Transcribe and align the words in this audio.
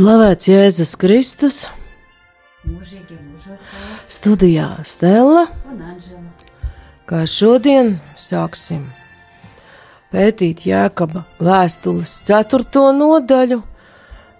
Slavēts 0.00 0.46
Jēzus 0.48 0.94
Kristus, 0.96 1.56
mūžīgi 2.64 3.18
studijā 4.08 4.68
Stela, 4.80 5.42
un 5.68 5.82
Anžela. 5.84 6.30
kā 7.04 7.18
šodien 7.28 7.98
sāksim 8.16 8.86
pētīt 10.08 10.64
Jēkaba 10.70 11.26
vēstules 11.44 12.14
ceturto 12.24 12.86
nodaļu, 12.96 13.58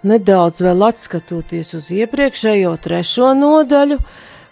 nedaudz 0.08 0.62
vēl 0.64 0.86
atskatoties 0.88 1.74
uz 1.76 1.90
iepriekšējo 1.92 2.72
trešo 2.80 3.34
nodaļu, 3.36 3.98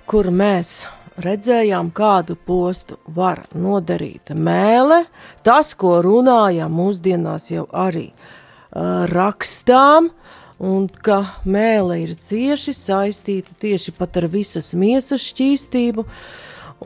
kur 0.04 0.28
mēs 0.28 0.90
redzējām, 1.24 1.88
kādu 1.96 2.36
postu 2.36 3.00
var 3.06 3.46
nodarīt 3.56 4.36
mēle, 4.36 5.06
tas, 5.40 5.72
ko 5.72 6.02
runājām 6.04 6.76
mūsdienās 6.82 7.48
jau 7.54 7.64
arī 7.72 8.10
uh, 8.12 9.08
rakstām, 9.08 10.12
un 10.58 10.88
ka 10.88 11.20
mēle 11.46 12.00
ir 12.02 12.16
cieši 12.18 12.74
saistīta 12.74 13.54
tieši 13.62 13.94
pat 13.98 14.18
ar 14.20 14.28
visas 14.32 14.72
miesas 14.74 15.22
šķīstību, 15.30 16.04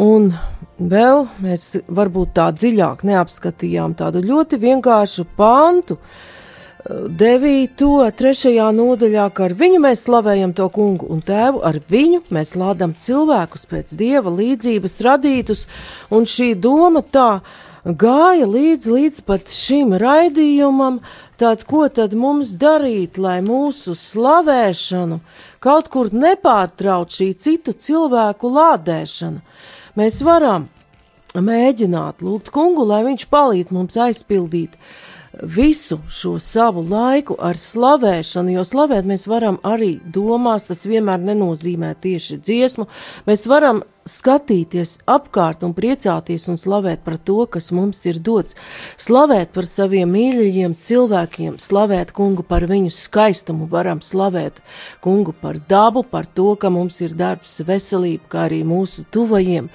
un 0.05 0.33
vēl 0.79 1.27
mēs 1.45 1.71
varbūt 1.89 2.37
tā 2.37 2.51
dziļāk 2.57 3.07
neapskatījām 3.09 3.97
tādu 3.97 4.23
ļoti 4.25 4.61
vienkāršu 4.61 5.27
pantu, 5.39 5.99
9. 6.83 7.83
trešajā 8.19 8.65
nodaļā, 8.75 9.29
ka 9.31 9.45
ar 9.47 9.53
viņu 9.55 9.79
mēs 9.85 10.01
slavējam 10.09 10.51
to 10.59 10.67
kungu 10.75 11.07
un 11.15 11.21
tēvu, 11.23 11.61
ar 11.63 11.79
viņu 11.79 12.25
mēs 12.35 12.57
lādam 12.59 12.97
cilvēkus 12.99 13.69
pēc 13.71 13.93
dieva 14.01 14.33
līdzības 14.35 14.99
radītus, 15.07 15.69
un 16.11 16.27
šī 16.27 16.57
doma 16.59 17.05
tā 17.07 17.29
gāja 17.85 18.47
līdz, 18.47 18.89
līdz 18.95 19.23
pat 19.27 19.51
šim 19.51 19.97
raidījumam, 19.99 21.01
tad 21.41 21.65
ko 21.67 21.89
tad 21.91 22.15
mums 22.15 22.55
darīt, 22.61 23.19
lai 23.19 23.41
mūsu 23.43 23.97
slavēšanu 23.99 25.19
kaut 25.63 25.91
kur 25.91 26.13
nepārtrauc 26.15 27.11
šī 27.11 27.33
citu 27.39 27.75
cilvēku 27.75 28.51
lādēšana? 28.55 29.43
Mēs 29.99 30.23
varam 30.25 30.69
mēģināt 31.35 32.23
lūgt 32.23 32.53
kungu, 32.55 32.85
lai 32.87 33.03
viņš 33.07 33.27
palīdz 33.33 33.73
mums 33.75 33.99
aizpildīt 33.99 34.77
visu 35.43 35.99
šo 36.13 36.37
savu 36.39 36.85
laiku 36.87 37.35
ar 37.41 37.57
slavēšanu, 37.57 38.53
jo 38.53 38.65
slavēt 38.69 39.09
mēs 39.09 39.25
varam 39.27 39.59
arī 39.65 39.97
domās, 40.05 40.69
tas 40.69 40.85
vienmēr 40.87 41.23
nenozīmē 41.25 41.95
tieši 42.05 42.39
dziesmu. 42.39 42.87
Mēs 43.27 43.47
varam 43.49 43.83
skatīties 44.09 44.99
apkārt 45.11 45.63
un 45.67 45.75
priecāties 45.77 46.49
un 46.51 46.59
slavēt 46.61 47.03
par 47.05 47.19
to, 47.19 47.45
kas 47.47 47.71
mums 47.75 48.03
ir 48.09 48.19
dots. 48.19 48.57
Slavēt 49.01 49.53
par 49.55 49.69
saviem 49.71 50.11
mīļajiem 50.13 50.77
cilvēkiem, 50.79 51.59
slavēt 51.63 52.15
kungu 52.17 52.45
par 52.47 52.67
viņu 52.71 52.93
skaistumu, 52.95 53.69
varam 53.71 54.03
slavēt 54.03 54.63
kungu 55.05 55.35
par 55.35 55.61
dabu, 55.69 56.03
par 56.03 56.27
to, 56.27 56.55
ka 56.57 56.71
mums 56.73 57.01
ir 57.05 57.15
darbs, 57.19 57.61
veselība, 57.67 58.27
kā 58.33 58.47
arī 58.49 58.63
mūsu 58.67 59.07
tuvajiem 59.13 59.71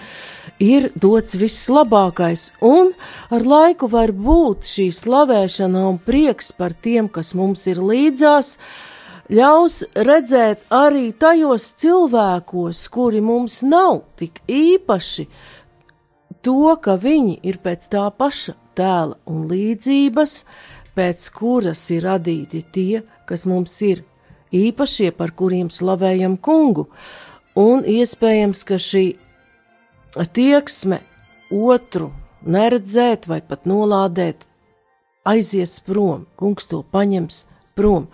ir 0.63 0.89
dots 0.97 1.35
vislabākais, 1.37 2.51
un 2.65 2.93
ar 3.33 3.45
laiku 3.45 3.89
var 3.91 4.11
būt 4.11 4.67
šī 4.67 4.89
slavēšana 4.95 5.85
un 5.89 5.99
prieks 6.01 6.51
par 6.51 6.73
tiem, 6.73 7.09
kas 7.09 7.33
mums 7.37 7.67
ir 7.69 7.81
līdzās, 7.83 8.57
ļaus 9.33 9.81
redzēt 9.95 10.65
arī 10.71 11.11
tajos 11.11 11.71
cilvēkos, 11.81 12.87
kuri 12.93 13.21
mums 13.21 13.59
nav 13.63 14.01
tik 14.19 14.39
īpaši, 14.47 15.27
to, 16.41 16.75
ka 16.79 16.95
viņi 16.95 17.39
ir 17.43 17.59
pēc 17.63 17.89
tā 17.91 18.07
paša 18.15 18.55
tēla 18.77 19.17
un 19.27 19.47
līdzības, 19.51 20.37
pēc 20.95 21.29
kuras 21.35 21.83
ir 21.91 22.07
radīti 22.07 22.63
tie, 22.71 23.03
kas 23.27 23.45
mums 23.49 23.75
ir 23.83 24.03
īpašie, 24.55 25.11
par 25.11 25.33
kuriem 25.35 25.69
slavējam 25.73 26.37
kungu, 26.39 26.87
un 27.57 27.83
iespējams, 27.83 28.63
ka 28.63 28.79
šī 28.79 29.05
tieksme 30.33 31.01
otru 31.51 32.13
neredzēt 32.47 33.27
vai 33.27 33.41
pat 33.41 33.67
nolādēt, 33.67 34.45
aizies 35.27 35.79
prom, 35.83 36.25
kungs 36.39 36.69
to 36.71 36.83
paņems 36.93 37.43
prom. 37.75 38.07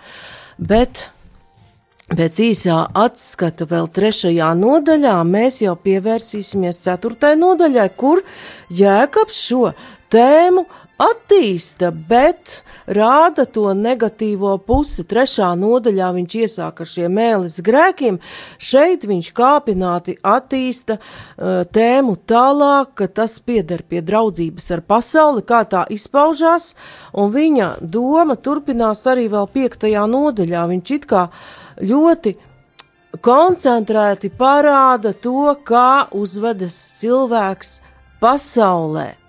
Bet 0.57 1.07
pēc 2.13 2.39
īsā 2.45 2.77
atskata 2.93 3.65
vēl 3.69 3.89
trešajā 3.93 4.51
nodaļā 4.59 5.15
mēs 5.25 5.61
jau 5.63 5.75
pievērsīsimies 5.79 6.81
ceturtajai 6.85 7.39
nodaļai, 7.41 7.89
kur 7.97 8.21
Jēkabs 8.73 9.39
šo 9.47 9.73
tēmu 10.13 10.67
attīsta, 11.03 11.89
bet 11.91 12.61
rāda 12.87 13.45
to 13.49 13.71
negatīvo 13.77 14.55
pusi. 14.65 15.05
Trešā 15.07 15.51
nodaļā 15.59 16.09
viņš 16.17 16.37
iesāk 16.43 16.83
ar 16.83 16.89
šiem 16.89 17.17
mēlis 17.17 17.59
grēkiem, 17.65 18.19
šeit 18.57 19.07
viņš 19.09 19.31
kāpināti 19.37 20.17
attīsta 20.19 20.99
uh, 20.99 21.63
tēmu 21.65 22.15
tālāk, 22.29 22.93
ka 22.99 23.09
tas 23.21 23.39
pieder 23.39 23.83
pie 23.87 24.03
draudzības 24.05 24.71
ar 24.77 24.85
pasauli, 24.93 25.43
kā 25.47 25.63
tā 25.69 25.85
izpaužās, 25.93 26.73
un 27.13 27.33
viņa 27.33 27.75
doma 27.81 28.37
turpinās 28.37 29.05
arī 29.09 29.27
vēl 29.33 29.49
piektajā 29.53 30.05
nodaļā. 30.09 30.67
Viņš 30.73 30.95
it 30.97 31.09
kā 31.09 31.27
ļoti 31.81 32.37
koncentrēti 33.23 34.31
parāda 34.37 35.13
to, 35.13 35.51
kā 35.65 36.07
uzvedas 36.17 36.77
cilvēks 37.01 37.77
pasaulē. 38.23 39.22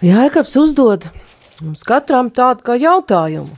Jēkabs 0.00 0.54
uzdod 0.56 1.02
mums 1.60 1.82
katram 1.84 2.30
tādu 2.32 2.64
kā 2.64 2.72
jautājumu, 2.80 3.52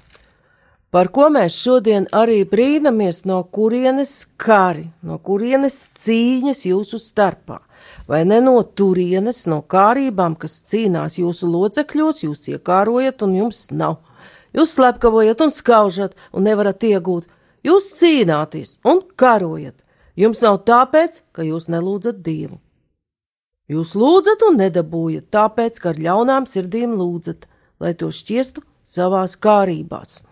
par 0.90 1.06
ko 1.14 1.28
mēs 1.30 1.54
šodien 1.54 2.08
arī 2.18 2.40
brīnamies, 2.50 3.20
no 3.30 3.36
kurienes 3.46 4.14
kari, 4.42 4.88
no 5.06 5.20
kurienes 5.22 5.76
cīņas 6.02 6.64
jūsu 6.66 6.98
starpā, 6.98 7.60
vai 8.10 8.24
ne 8.26 8.40
no 8.42 8.56
turienes, 8.80 9.44
no 9.46 9.60
kārībām, 9.62 10.34
kas 10.34 10.58
cīnās 10.66 11.20
jūsu 11.22 11.46
locekļos, 11.52 12.24
jūs 12.26 12.50
iekārojat 12.56 13.22
un 13.22 13.38
jums 13.38 13.62
nav. 13.70 14.00
Jūs 14.50 14.74
slepkavojat 14.80 15.46
un 15.46 15.54
skaužat 15.54 16.18
un 16.34 16.50
nevarat 16.50 16.82
iegūt, 16.90 17.30
jūs 17.62 17.92
cīnāties 18.02 18.80
un 18.82 19.06
karojat. 19.14 19.78
Jums 20.18 20.42
nav 20.42 20.64
tāpēc, 20.66 21.22
ka 21.30 21.46
jūs 21.46 21.70
nelūdzat 21.70 22.18
Dievu. 22.18 22.58
Jūs 23.70 23.94
lūdzat 23.94 24.42
un 24.48 24.58
nedabūjat, 24.58 25.28
tāpēc, 25.30 25.78
ka 25.78 25.92
ar 25.92 26.02
ļaunām 26.02 26.48
sirdīm 26.50 26.96
lūdzat, 26.98 27.46
lai 27.78 27.92
to 27.94 28.10
šķiestu 28.10 28.64
savās 28.88 29.36
kārībās. 29.38 30.22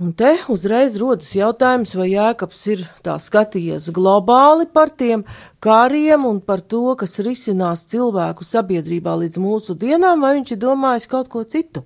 Un 0.00 0.12
te 0.16 0.30
uzreiz 0.48 0.94
rodas 1.00 1.32
jautājums, 1.36 1.92
vai 1.96 2.10
Jēkabs 2.14 2.60
ir 2.72 2.84
tā 3.04 3.18
skatījies 3.20 3.90
globāli 3.96 4.64
par 4.72 4.92
tiem 4.96 5.26
kāriem 5.60 6.24
un 6.28 6.38
par 6.40 6.62
to, 6.64 6.94
kas 7.00 7.18
risinās 7.24 7.84
cilvēku 7.90 8.46
sabiedrībā 8.48 9.16
līdz 9.24 9.40
mūsu 9.40 9.76
dienām, 9.76 10.24
vai 10.24 10.38
viņš 10.38 10.54
ir 10.56 10.62
domājis 10.64 11.08
kaut 11.08 11.28
ko 11.28 11.44
citu. 11.44 11.84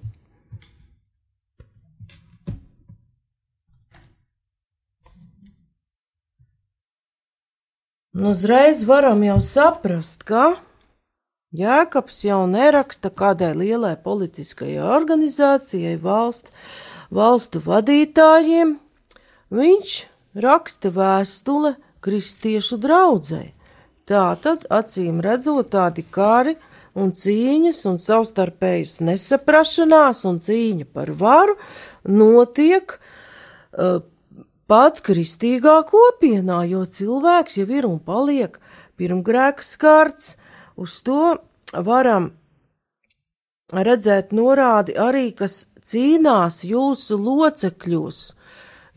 Un 8.14 8.28
uzreiz 8.30 8.84
varam 8.86 9.24
jau 9.26 9.40
saprast, 9.42 10.20
ka 10.22 10.52
Jēkabs 11.54 12.20
jau 12.22 12.44
neraksta 12.46 13.10
kādai 13.10 13.48
lielai 13.58 13.96
politiskajai 14.04 14.84
organizācijai, 14.86 15.96
valst, 16.02 16.52
valstu 17.10 17.58
vadītājiem, 17.64 18.76
viņš 19.50 19.96
raksta 20.46 20.94
vēstule 20.94 21.74
kristiešu 22.06 22.78
draudzēji. 22.86 23.50
Tā 24.06 24.24
tad, 24.46 24.68
acīm 24.70 25.18
redzot, 25.24 25.72
tādi 25.74 26.06
kari 26.06 26.54
un 26.94 27.10
cīņas 27.18 27.82
un 27.90 27.98
savstarpējas 27.98 29.00
nesaprašanās 29.10 30.22
un 30.30 30.38
cīņa 30.38 30.86
par 30.94 31.10
varu 31.18 31.58
notiek 32.06 32.94
uh, 32.94 34.04
pat 34.70 35.00
kristīgā 35.04 35.80
kopienā, 35.88 36.62
jo 36.70 36.84
cilvēks 36.84 37.58
jau 37.60 37.68
ir 37.68 37.88
un 37.88 37.98
paliek 37.98 38.58
pirmgrēks 38.98 39.74
skārts. 39.76 40.36
Uz 40.76 41.00
to 41.06 41.36
varam 41.72 42.32
redzēt 43.74 44.32
norādi 44.34 44.96
arī, 44.98 45.30
kas 45.36 45.66
cīnās 45.84 46.62
jūsu 46.66 47.18
locekļos, 47.18 48.22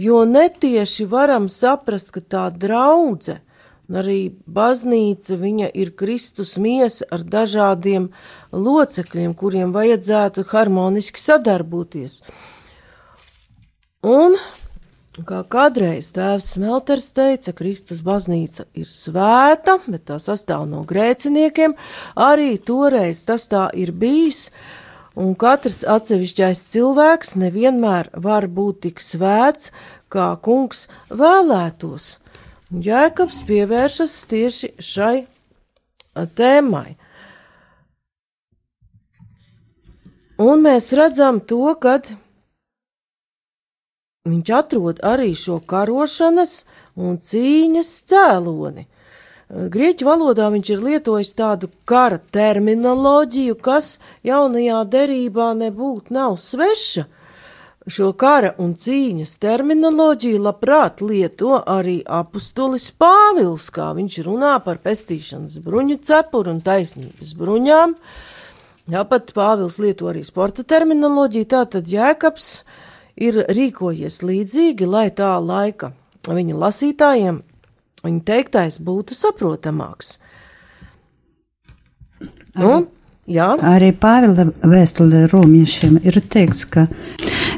jo 0.01 0.23
netieši 0.25 1.05
varam 1.09 1.49
saprast, 1.49 2.13
ka 2.15 2.21
tā 2.21 2.47
draudzene 2.53 3.43
un 3.87 3.99
arī 4.01 4.19
baznīca 4.47 5.37
viņa 5.39 5.71
ir 5.79 5.93
Kristus 5.95 6.57
miesa 6.59 7.07
ar 7.11 7.23
dažādiem 7.23 8.09
locekļiem, 8.51 9.33
kuriem 9.37 9.73
vajadzētu 9.75 10.45
harmoniski 10.51 11.21
sadarboties. 11.21 12.21
Un, 14.07 14.37
kā 15.25 15.41
kādreiz 15.49 16.11
tēvs 16.13 16.51
Smelters 16.53 17.09
teica, 17.15 17.53
Kristus 17.57 18.03
baznīca 18.05 18.67
ir 18.77 18.85
svēta, 18.89 19.79
bet 19.87 20.05
tā 20.11 20.19
sastāv 20.21 20.67
no 20.69 20.83
grēciniekiem, 20.85 21.73
arī 22.13 22.57
toreiz 22.61 23.23
tas 23.25 23.47
tā 23.49 23.67
ir 23.73 23.93
bijis, 23.97 24.47
un 25.17 25.33
katrs 25.39 25.81
atsevišķais 25.87 26.61
cilvēks 26.73 27.33
nevienmēr 27.41 28.11
var 28.13 28.45
būt 28.45 28.83
tik 28.85 29.01
svēts, 29.01 29.71
kā 30.13 30.35
kungs 30.43 30.85
vēlētos. 31.09 32.17
Jēkabs 32.69 33.41
pievēršas 33.47 34.13
tieši 34.29 34.73
šai 34.83 35.25
tēmai. 36.37 36.97
Un 40.37 40.61
mēs 40.61 40.91
redzam 40.93 41.39
to, 41.41 41.73
ka 41.81 41.97
viņš 44.29 44.53
atrod 44.59 45.01
arī 45.05 45.33
šo 45.37 45.59
karošanas 45.65 46.61
un 46.95 47.17
cīņas 47.17 47.91
cēloni. 48.11 48.87
Grieķu 49.47 50.07
valodā 50.07 50.49
viņš 50.51 50.71
ir 50.73 50.81
lietojis 50.83 51.31
tādu 51.37 51.69
kara 51.87 52.19
terminoloģiju, 52.35 53.55
kas 53.63 53.95
jaunajā 54.27 54.81
derībā 54.91 55.53
nebūtu 55.55 56.17
nav 56.17 56.35
sveša, 56.43 57.05
Šo 57.87 58.09
kara 58.19 58.49
un 58.59 58.73
cīņas 58.75 59.37
terminoloģiju 59.39 60.41
labprāt 60.43 60.99
lieto 60.99 61.53
arī 61.71 62.01
apustulis 62.03 62.89
Pāvils, 62.99 63.69
kā 63.71 63.93
viņš 63.95 64.17
runā 64.25 64.57
par 64.65 64.81
pestīšanas 64.83 65.61
bruņu 65.63 65.95
cepuru 66.03 66.51
un 66.51 66.59
taisnības 66.65 67.31
bruņām. 67.39 67.93
Tāpat 68.91 69.31
Pāvils 69.37 69.79
lieto 69.79 70.11
arī 70.11 70.25
sporta 70.27 70.67
terminoloģiju, 70.67 71.47
tātad 71.55 71.87
Jēkabs 71.87 72.49
ir 73.17 73.41
rīkojies 73.49 74.21
līdzīgi, 74.23 74.87
lai 74.89 75.09
tā 75.15 75.35
laika 75.41 75.93
viņa 76.27 76.57
lasītājiem 76.59 77.41
viņa 78.03 78.23
teiktais 78.27 78.79
būtu 78.83 79.15
saprotamāks. 79.17 80.17
Nu, 82.57 82.87
jā. 83.29 83.51
Arī 83.73 83.91
Pāvila 83.95 84.49
vēstulē 84.65 85.27
romiešiem 85.31 85.99
ir 86.03 86.19
teikts, 86.33 86.65
ka 86.65 86.87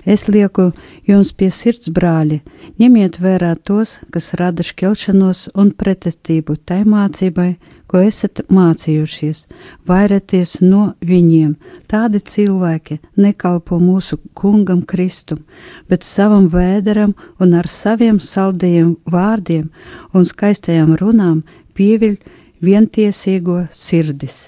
Es 0.10 0.28
lieku 0.28 0.72
jums 1.08 1.30
pie 1.36 1.50
sirds, 1.54 1.90
brāļi, 1.94 2.40
ņemiet 2.80 3.20
vērā 3.22 3.52
tos, 3.68 3.98
kas 4.14 4.32
rada 4.40 4.64
šķelšanos 4.66 5.50
un 5.60 5.74
pretestību 5.76 6.56
tai 6.66 6.82
mācībai, 6.88 7.52
ko 7.90 8.04
esat 8.06 8.44
mācījušies, 8.54 9.44
vairieties 9.90 10.60
no 10.62 10.94
viņiem. 11.06 11.56
Tādi 11.90 12.22
cilvēki 12.22 13.00
nekalpo 13.18 13.80
mūsu 13.82 14.20
kungam 14.38 14.84
Kristum, 14.86 15.42
bet 15.90 16.06
savam 16.06 16.48
vēderam 16.54 17.16
un 17.42 17.58
ar 17.58 17.70
saviem 17.72 18.22
saldajiem 18.22 18.96
vārdiem 19.10 19.70
un 20.14 20.30
skaistajām 20.30 20.96
runām 21.02 21.44
pieviļ 21.78 22.18
vientiesīgo 22.62 23.66
sirdis. 23.74 24.48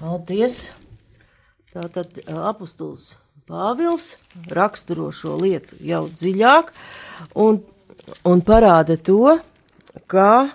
Paldies! 0.00 0.70
Tātad 1.72 2.18
apustulis 2.28 3.14
Pāvils 3.48 4.12
raksturo 4.54 5.08
šo 5.12 5.34
lietu 5.40 5.76
jau 5.82 6.04
dziļāk 6.08 6.68
un, 7.42 7.58
un 8.28 8.42
parāda 8.46 8.94
to, 8.96 9.34
kā 10.06 10.52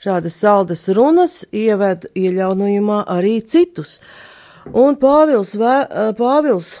šādas 0.00 0.38
saldas 0.40 0.86
runas 0.96 1.40
ieved 1.52 2.08
ieļaunojumā 2.16 3.02
arī 3.08 3.38
citus. 3.44 3.98
Un 4.76 4.98
Pāvils, 5.00 5.54
vē, 5.56 5.76
Pāvils 6.18 6.80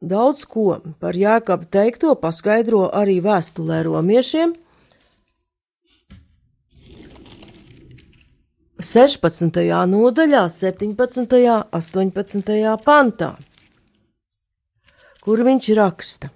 daudz 0.00 0.44
ko 0.48 0.78
par 1.00 1.18
Jākabu 1.18 1.68
teikto 1.72 2.14
paskaidro 2.20 2.86
arī 2.92 3.18
vēstulē 3.24 3.82
romiešiem. 3.88 4.54
16. 8.78 9.58
nodaļā, 9.90 10.46
17. 10.54 11.36
un 11.50 11.62
18. 11.74 12.76
pantā 12.86 13.34
kur 15.28 15.42
viņš 15.44 15.66
raksta. 15.76 16.30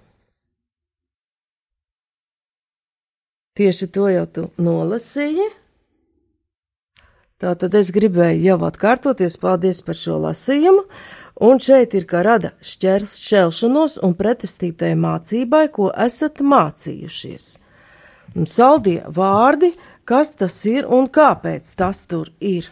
Tieši 3.57 3.87
to 3.89 4.05
jau 4.11 4.25
tu 4.29 4.43
nolasīji. 4.61 5.47
Tā 7.43 7.51
tad 7.59 7.73
es 7.75 7.89
gribēju 7.91 8.39
jau 8.39 8.55
atkārtoties, 8.63 9.33
paldies 9.35 9.81
par 9.83 9.97
šo 9.99 10.15
lasījumu, 10.23 10.85
un 11.43 11.57
šeit 11.59 11.91
ir 11.99 12.05
kā 12.07 12.21
rada 12.23 12.53
šķērs 12.63 13.17
šķelšanos 13.19 13.97
un 14.07 14.13
pretestību 14.15 14.77
tai 14.79 14.91
mācībai, 14.95 15.65
ko 15.75 15.89
esat 16.05 16.39
mācījušies. 16.39 17.47
Un 18.39 18.47
saldie 18.47 19.01
vārdi, 19.17 19.73
kas 20.07 20.31
tas 20.39 20.55
ir 20.71 20.87
un 20.87 21.09
kāpēc 21.11 21.73
tas 21.81 22.05
tur 22.07 22.31
ir. 22.39 22.71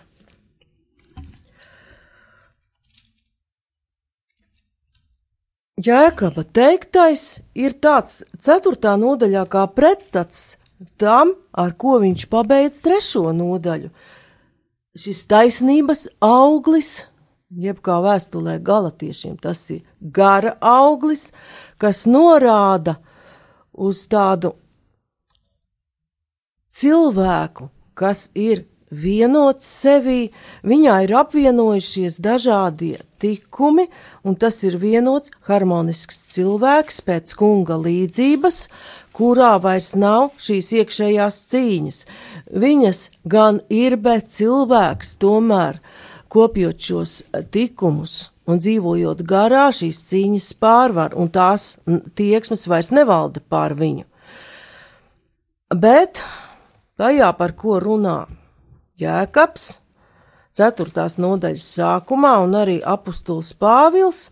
Jēkaba 5.84 6.48
teiktais 6.48 7.42
ir 7.60 7.76
tāds 7.76 8.22
ceturtā 8.40 8.96
nodaļā 9.04 9.44
kā 9.52 9.68
pretats 9.76 10.56
tam, 10.96 11.36
ar 11.52 11.76
ko 11.76 12.00
viņš 12.08 12.28
pabeidz 12.32 12.80
trešo 12.88 13.28
nodaļu. 13.36 13.92
Šis 14.92 15.24
taisnības 15.32 16.10
auglis, 16.20 17.06
jeb 17.56 17.78
kā 17.80 18.02
vēstulē 18.04 18.58
galotiešiem, 18.60 19.38
tas 19.40 19.62
ir 19.72 19.86
gara 20.02 20.58
auglis, 20.60 21.30
kas 21.80 22.04
norāda 22.12 22.98
uz 23.72 24.04
tādu 24.12 24.52
cilvēku, 26.68 27.70
kas 27.96 28.28
ir 28.36 28.66
vienots 28.92 29.70
sevī, 29.80 30.34
viņā 30.68 30.98
ir 31.06 31.16
apvienojušies 31.22 32.20
dažādie 32.20 32.98
tikumi, 33.22 33.88
un 34.26 34.36
tas 34.42 34.60
ir 34.66 34.80
vienots 34.82 35.32
harmonisks 35.48 36.24
cilvēks 36.34 37.02
pēc 37.08 37.36
kunga 37.38 37.78
līdzības, 37.82 38.66
kurā 39.16 39.54
vairs 39.62 39.94
nav 40.00 40.32
šīs 40.42 40.74
iekšējās 40.82 41.40
cīņas. 41.52 42.04
Viņas 42.66 43.06
gan 43.30 43.62
ir, 43.70 43.98
bet 44.02 44.32
cilvēks 44.34 45.16
tomēr 45.22 45.80
kopjot 46.32 46.80
šos 46.90 47.18
tikumus 47.54 48.32
un 48.50 48.60
dzīvojot 48.62 49.24
garā, 49.28 49.68
šīs 49.76 50.02
cīņas 50.10 50.52
pārvar, 50.62 51.16
un 51.16 51.30
tās 51.32 51.76
tieksmes 52.18 52.68
vairs 52.68 52.92
nevalda 52.96 53.44
pār 53.48 53.76
viņu. 53.78 54.08
Bet 55.72 56.24
tajā, 57.00 57.32
par 57.38 57.56
ko 57.56 57.80
runā 57.80 58.26
Jēkabs, 59.00 59.80
4. 60.58 61.08
nodaļas 61.24 61.68
sākumā, 61.78 62.36
un 62.44 62.56
arī 62.60 62.80
apustulis 62.84 63.54
Pāvils, 63.56 64.26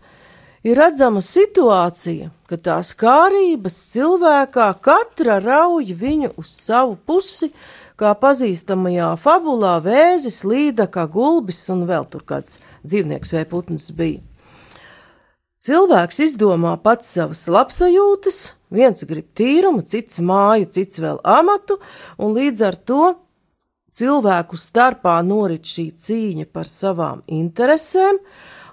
ir 0.60 0.76
redzama 0.76 1.22
situācija, 1.24 2.28
ka 2.44 2.58
tās 2.60 2.92
kārības 2.98 3.78
cilvēkā 3.94 4.66
katra 4.84 5.38
rauj 5.40 5.94
viņu 5.96 6.34
uz 6.40 6.52
savu 6.52 6.98
pusi, 7.08 7.48
kā 7.96 8.12
pazīstamajā 8.16 9.14
fabulā 9.20 9.78
vēzis, 9.84 10.42
līda 10.44 10.88
kā 10.92 11.06
gulbis 11.08 11.62
un 11.72 11.86
vēl 11.88 12.04
tur 12.12 12.24
kāds 12.28 12.60
dzīvnieks 12.84 13.32
vai 13.36 13.46
putns 13.48 13.88
bija. 13.96 14.20
Cilvēks 15.60 16.22
izdomā 16.24 16.74
pats 16.80 17.08
savas 17.16 17.46
labsajūtas, 17.52 18.54
viens 18.72 19.04
grib 19.08 19.26
tīrumu, 19.36 19.84
cits 19.84 20.20
māju, 20.24 20.68
cits 20.72 21.00
vēl 21.00 21.20
amatu, 21.24 21.76
un 22.16 22.32
līdz 22.36 22.64
ar 22.68 22.78
to 22.80 23.02
cilvēku 23.90 24.58
starpā 24.58 25.18
norit 25.26 25.66
šī 25.66 25.90
cīņa 25.98 26.46
par 26.52 26.68
savām 26.70 27.22
interesēm, 27.26 28.20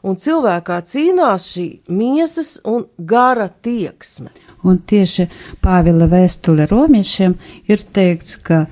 un 0.07 0.17
cilvēkā 0.19 0.77
cīnās 0.85 1.47
šī 1.53 1.67
miesas 1.89 2.57
un 2.65 2.85
gara 2.97 3.49
tieksme. 3.49 4.29
Un 4.63 4.79
tieši 4.79 5.27
Pāvila 5.63 6.07
vēstule 6.11 6.67
romiešiem 6.69 7.35
ir 7.69 7.83
teikts, 7.93 8.37
ka 8.37 8.65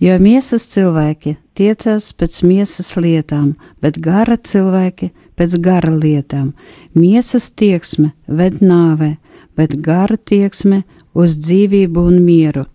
jo 0.00 0.16
miesas 0.22 0.66
cilvēki 0.72 1.36
tiecās 1.58 2.12
pēc 2.16 2.42
miesas 2.46 2.94
lietām, 2.96 3.54
bet 3.82 4.00
gara 4.00 4.36
cilvēki 4.36 5.10
pēc 5.36 5.56
gara 5.64 5.92
lietām. 5.92 6.52
Miesas 6.94 7.50
tieksme 7.50 8.12
ved 8.26 8.60
nāvē, 8.64 9.16
bet 9.56 9.76
gara 9.84 10.16
tieksme 10.16 10.82
uz 11.14 11.36
dzīvību 11.40 12.06
un 12.12 12.20
mieru. 12.24 12.66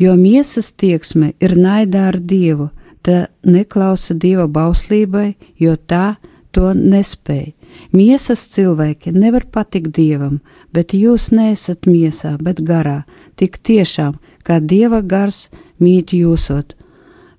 Jo 0.00 0.14
miesas 0.16 0.72
tieksme 0.72 1.34
ir 1.44 1.58
naidā 1.60 2.06
ar 2.08 2.16
Dievu, 2.20 2.70
tā 3.04 3.26
neklausa 3.44 4.14
Dieva 4.16 4.46
bauslībai, 4.48 5.34
jo 5.60 5.76
tā 5.76 6.16
to 6.56 6.72
nespēja. 6.74 7.52
Miesas 7.92 8.46
cilvēki 8.54 9.12
nevar 9.14 9.44
patikt 9.52 9.92
Dievam, 9.94 10.40
bet 10.74 10.94
jūs 10.96 11.28
neesat 11.36 11.86
miesā, 11.86 12.34
bet 12.40 12.64
garā, 12.66 13.04
tik 13.36 13.60
tiešām, 13.62 14.16
kā 14.42 14.58
Dieva 14.60 15.02
gars 15.02 15.48
mīt 15.78 16.16
jūsot. 16.16 16.74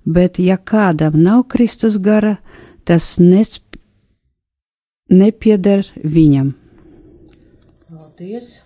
Bet 0.06 0.38
ja 0.38 0.56
kādam 0.56 1.18
nav 1.22 1.44
Kristus 1.52 1.98
gara, 1.98 2.38
tas 2.84 3.18
nesp... 3.18 3.76
nepieder 5.10 5.86
viņam. 6.02 6.54
Paldies! 7.90 8.62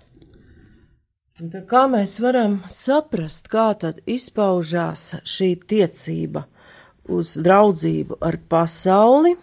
Kā 1.37 1.83
mēs 1.93 2.15
varam 2.25 2.63
saprast, 2.73 3.51
kā 3.53 3.75
tad 3.77 3.99
izpaužās 4.09 5.19
šī 5.29 5.49
tiecība 5.69 6.47
uz 7.13 7.35
draudzību 7.45 8.17
ar 8.25 8.39
pasauli 8.49 9.35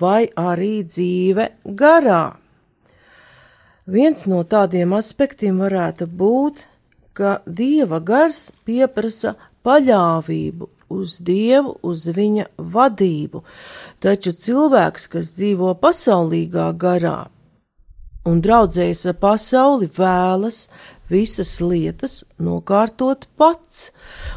vai 0.00 0.30
arī 0.32 0.78
dzīve 0.80 1.50
garā? 1.66 2.38
Viens 3.84 4.24
no 4.32 4.40
tādiem 4.48 4.94
aspektiem 4.96 5.60
varētu 5.60 6.08
būt, 6.08 6.64
ka 7.12 7.42
Dieva 7.44 8.00
gars 8.00 8.46
pieprasa 8.64 9.34
paļāvību 9.60 10.70
uz 10.96 11.18
Dievu, 11.20 11.76
uz 11.84 12.08
viņa 12.16 12.48
vadību, 12.56 13.44
taču 14.00 14.32
cilvēks, 14.32 15.04
kas 15.12 15.36
dzīvo 15.36 15.76
pasaulīgā 15.84 16.72
garā 16.80 17.18
un 18.28 18.40
draudzējas 18.42 19.06
ar 19.10 19.16
pasauli, 19.18 19.88
vēlas 19.96 20.66
visas 21.12 21.60
lietas 21.60 22.24
nokārtot 22.42 23.26
pats. 23.38 23.92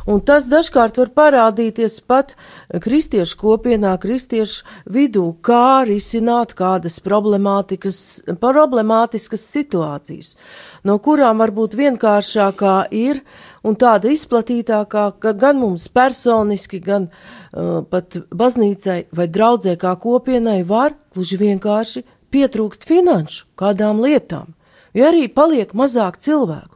Un 0.09 0.21
tas 0.27 0.47
dažkārt 0.51 0.97
var 1.01 1.09
parādīties 1.19 1.95
pat 2.05 2.35
kristiešu 2.69 3.37
kopienā, 3.41 3.93
kristiešu 4.01 4.63
vidū, 4.91 5.33
kā 5.45 5.83
risināt 5.87 6.53
kādas 6.57 6.99
problemātiskas 6.99 9.43
situācijas, 9.55 10.35
no 10.83 10.99
kurām 10.99 11.37
varbūt 11.43 11.75
vienkāršākā 11.79 12.77
ir 12.95 13.21
un 13.65 13.75
tāda 13.79 14.09
izplatītākā, 14.13 15.05
ka 15.19 15.33
gan 15.33 15.59
mums 15.61 15.87
personiski, 15.89 16.79
gan 16.83 17.09
uh, 17.09 17.81
pat 17.89 18.17
baznīcai 18.29 19.05
vai 19.15 19.27
draudzē 19.31 19.75
kā 19.81 19.95
kopienai 20.01 20.63
var 20.67 20.93
gluži 21.15 21.37
vienkārši 21.41 22.03
pietrūkst 22.35 22.87
finanšu 22.89 23.47
kādām 23.59 24.01
lietām 24.03 24.53
jo 24.95 25.09
arī 25.11 25.27
paliek 25.27 25.73
mazāk 25.75 26.19
cilvēku. 26.23 26.75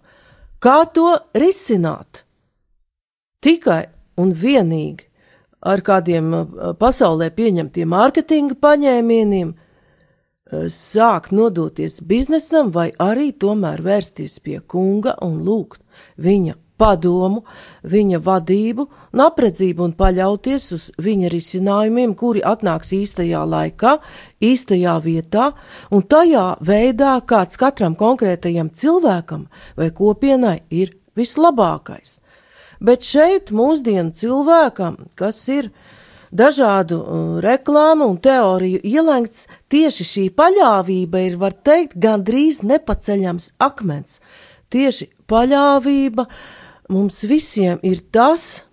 Kā 0.60 0.84
to 0.94 1.16
risināt? 1.40 2.26
Tikai 3.40 3.86
un 4.20 4.34
vienīgi 4.36 5.08
ar 5.64 5.82
kādiem 5.84 6.32
pasaulē 6.80 7.30
pieņemtiem 7.36 7.90
mārketinga 7.92 8.56
paņēmieniem, 8.60 9.54
sākt 10.74 11.32
nodoties 11.36 12.00
biznesam 12.02 12.72
vai 12.74 12.90
arī 13.00 13.32
tomēr 13.32 13.84
vērsties 13.86 14.40
pie 14.44 14.60
kunga 14.60 15.16
un 15.24 15.40
lūgt 15.46 15.84
viņa 16.18 16.56
padomu, 16.80 17.44
viņa 17.84 18.22
vadību 18.24 18.86
un 19.14 19.24
apredzību 19.26 19.86
un 19.88 19.96
paļauties 20.00 20.70
uz 20.76 20.88
viņa 21.02 21.32
risinājumiem, 21.34 22.16
kuri 22.20 22.44
atnāks 22.46 22.94
īstajā 22.96 23.44
laikā, 23.54 23.98
īstajā 24.46 24.96
vietā 25.04 25.52
un 25.92 26.06
tajā 26.08 26.48
veidā, 26.66 27.18
kāds 27.28 27.60
katram 27.60 27.98
konkrētajam 28.00 28.72
cilvēkam 28.72 29.48
vai 29.78 29.92
kopienai 29.96 30.60
ir 30.70 30.96
vislabākais. 31.20 32.20
Bet 32.80 33.04
šeit 33.04 33.52
mūsdienu 33.52 34.14
cilvēkam, 34.16 34.96
kas 35.20 35.42
ir 35.52 35.74
dažādu 36.32 37.00
uh, 37.02 37.24
reklāmu 37.44 38.08
un 38.08 38.20
teoriju 38.24 38.80
ielēgts, 38.86 39.50
tieši 39.74 40.06
šī 40.08 40.24
paļāvība 40.38 41.26
ir, 41.26 41.36
var 41.42 41.58
teikt, 41.66 41.98
gandrīz 42.00 42.62
nepaceļams 42.64 43.50
akmens. 43.66 44.22
Tieši 44.72 45.10
paļāvība, 45.28 46.28
uh, 46.30 46.60
mums 46.89 47.24
visiem 47.29 47.79
ir 47.86 48.01
tas, 48.12 48.65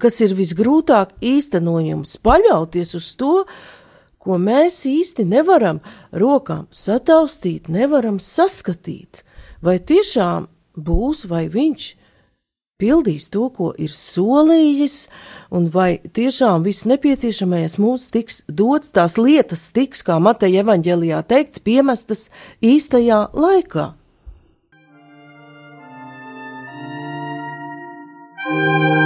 kas 0.00 0.20
ir 0.24 0.34
visgrūtāk 0.36 1.14
īstenojams, 1.24 2.16
paļauties 2.24 2.96
uz 2.98 3.12
to, 3.20 3.34
ko 4.20 4.40
mēs 4.42 4.82
īsti 4.88 5.26
nevaram 5.28 5.78
rokām 6.12 6.66
sataustīt, 6.74 7.70
nevaram 7.72 8.18
saskatīt, 8.22 9.22
vai 9.62 9.78
tiešām 9.78 10.48
būs, 10.76 11.24
vai 11.30 11.46
viņš 11.52 11.92
pildīs 12.80 13.30
to, 13.32 13.46
ko 13.48 13.70
ir 13.80 13.92
solījis, 13.92 14.96
un 15.54 15.70
vai 15.72 15.96
tiešām 16.00 16.66
viss 16.66 16.84
nepieciešamais 16.88 17.78
mums 17.80 18.10
tiks 18.12 18.42
dots, 18.48 18.92
tās 18.92 19.16
lietas 19.16 19.70
tiks, 19.76 20.02
kā 20.04 20.18
Mateja 20.20 20.64
evaņģēlijā 20.64 21.22
teikts, 21.30 21.62
piemestas 21.64 22.28
īstajā 22.60 23.28
laikā. 23.32 23.94
Ka 28.56 29.05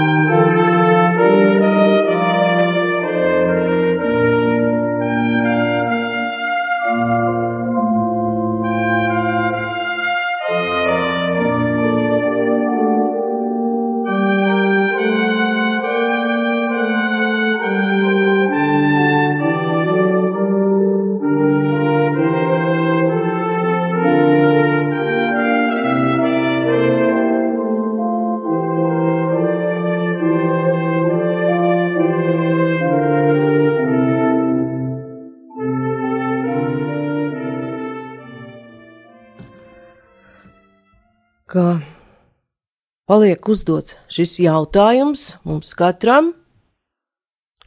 paliek 43.21 43.49
uzdots 43.53 43.99
šis 44.09 44.39
jautājums 44.41 45.23
mums 45.45 45.75
katram, 45.77 46.31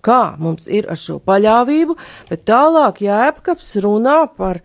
kā 0.02 0.34
mums 0.42 0.64
ir 0.66 0.88
ar 0.90 0.98
šo 0.98 1.20
paļāvību, 1.22 1.94
bet 2.32 2.42
tālāk 2.50 3.04
jēbkaps 3.06 3.68
runā 3.86 4.16
par 4.34 4.64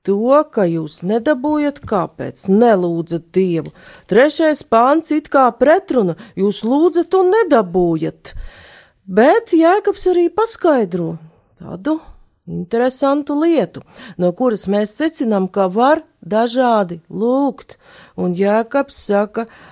to, 0.00 0.38
ka 0.48 0.64
jūs 0.64 1.02
nedabūjat, 1.04 1.82
kāpēc 1.84 2.46
nelūdzat 2.48 3.26
Dievu. 3.36 3.74
Trešais 4.08 4.62
pāns 4.64 5.12
it 5.12 5.28
kā 5.28 5.44
pretruna, 5.60 6.14
jūs 6.40 6.62
lūdzat 6.64 7.18
un 7.20 7.34
nedabūjat, 7.34 8.32
bet 9.04 9.52
jēkabs 9.52 10.08
arī 10.14 10.30
paskaidro 10.32 11.18
tādu 11.60 11.98
interesantu 12.48 13.36
lietu, 13.42 13.84
no 14.16 14.32
kuras 14.32 14.64
mēs 14.72 14.96
secinām, 14.96 15.50
ka 15.52 15.68
var 15.68 16.00
dažādi 16.24 17.02
lūgt, 17.12 17.76
un 18.16 18.32
Jēkabs 18.36 19.04
saka, 19.04 19.44
ka 19.44 19.69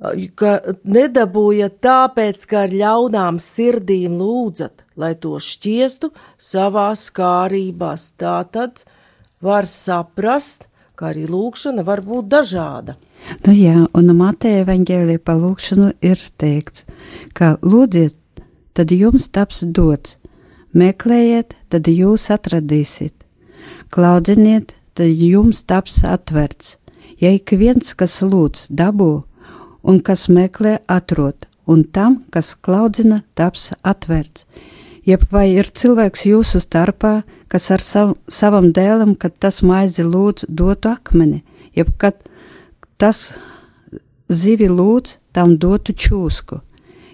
nedabūja 0.00 1.70
tāpēc, 1.80 2.46
ka 2.46 2.64
ar 2.66 2.74
ļaunām 2.74 3.38
sirdīm 3.40 4.18
lūdzat, 4.20 4.84
lai 4.96 5.14
to 5.14 5.38
šķiestu 5.40 6.12
savās 6.36 7.08
kārībās. 7.10 8.12
Tā 8.18 8.44
tad 8.52 8.84
var 9.40 9.66
saprast, 9.66 10.68
ka 10.96 11.12
arī 11.12 11.26
lūkšana 11.28 11.84
var 11.84 12.02
būt 12.04 12.28
dažāda. 12.28 12.96
Nu 13.46 13.52
jā, 13.56 13.86
un 13.92 14.12
Mateja 14.16 14.64
evaņģēlija 14.64 15.22
pa 15.24 15.36
lūkšanu 15.36 15.92
ir 16.04 16.20
teikts, 16.40 16.86
ka 17.32 17.56
lūdziet, 17.62 18.16
tad 18.76 18.92
jums 18.92 19.28
taps 19.32 19.64
dots, 19.64 20.18
Meklējiet, 20.76 21.54
tad 21.72 21.88
jūs 21.88 22.26
atradīsiet, 22.34 23.14
klaudziniet, 23.94 24.74
tad 24.92 25.08
jums 25.08 25.62
taps 25.64 26.02
atverts. 26.04 26.74
Ja 27.16 27.30
ik 27.32 27.54
viens, 27.56 27.94
kas 27.96 28.18
lūdz, 28.20 28.66
dabū, 28.76 29.24
un 29.86 30.00
kas 30.02 30.26
meklē, 30.28 30.78
atrod, 30.90 31.46
un 31.70 31.84
tam, 31.84 32.24
kas 32.34 32.54
klaudzina, 32.58 33.22
taps 33.38 33.70
atvērts. 33.86 34.46
Jeb 35.06 35.22
vai 35.30 35.52
ir 35.54 35.68
cilvēks 35.70 36.26
jūsu 36.26 36.58
starpā, 36.64 37.20
kas 37.46 37.70
ar 37.70 37.82
sav, 37.82 38.16
savam 38.26 38.72
dēlam, 38.74 39.14
kad 39.14 39.36
tas 39.38 39.62
maizi 39.62 40.02
lūdz, 40.02 40.48
dotu 40.48 40.90
akmeni, 40.90 41.44
jeb 41.78 41.92
kad 42.02 42.18
tas 42.98 43.30
zivi 44.26 44.66
lūdz, 44.66 45.18
tam 45.32 45.54
dotu 45.62 45.94
čūsku. 45.94 46.58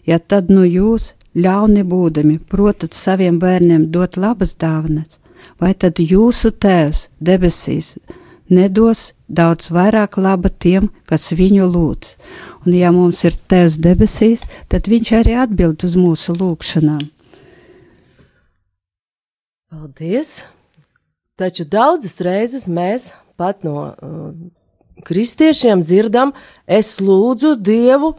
Ja 0.09 0.17
tad 0.19 0.49
nu 0.51 0.65
jūs, 0.65 1.13
ļauni 1.37 1.85
būdami, 1.85 2.39
protat 2.49 2.97
saviem 2.97 3.39
bērniem 3.43 3.91
dot 3.93 4.17
labas 4.17 4.57
dāvanas, 4.57 5.21
vai 5.61 5.75
tad 5.75 6.01
jūsu 6.01 6.55
tēvs 6.57 7.09
debesīs 7.21 7.97
nedos 8.53 9.11
daudz 9.29 9.71
vairāk 9.73 10.19
laba 10.21 10.51
tiem, 10.53 10.91
kas 11.09 11.33
viņu 11.35 11.67
lūdz. 11.73 12.15
Un 12.67 12.77
ja 12.77 12.93
mums 12.95 13.25
ir 13.27 13.35
tēvs 13.51 13.81
debesīs, 13.83 14.45
tad 14.71 14.87
viņš 14.93 15.13
arī 15.19 15.37
atbild 15.43 15.83
uz 15.89 15.97
mūsu 15.99 16.37
lūgšanām. 16.37 17.03
Paldies! 19.73 20.43
Taču 21.41 21.65
daudzas 21.65 22.19
reizes 22.21 22.69
mēs 22.69 23.09
pat 23.41 23.65
no 23.65 23.89
uh, 23.89 24.35
kristiešiem 25.03 25.81
dzirdam, 25.83 26.35
es 26.67 26.99
lūdzu 27.01 27.57
Dievu, 27.57 28.13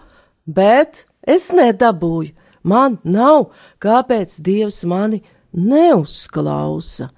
bet 0.46 1.06
es 1.22 1.52
nedabūju. 1.56 2.34
Man 2.64 2.98
nav, 3.04 3.52
kāpēc 3.84 4.38
Dievs 4.44 4.82
mani 4.88 5.22
neuzklausa. 5.54 7.10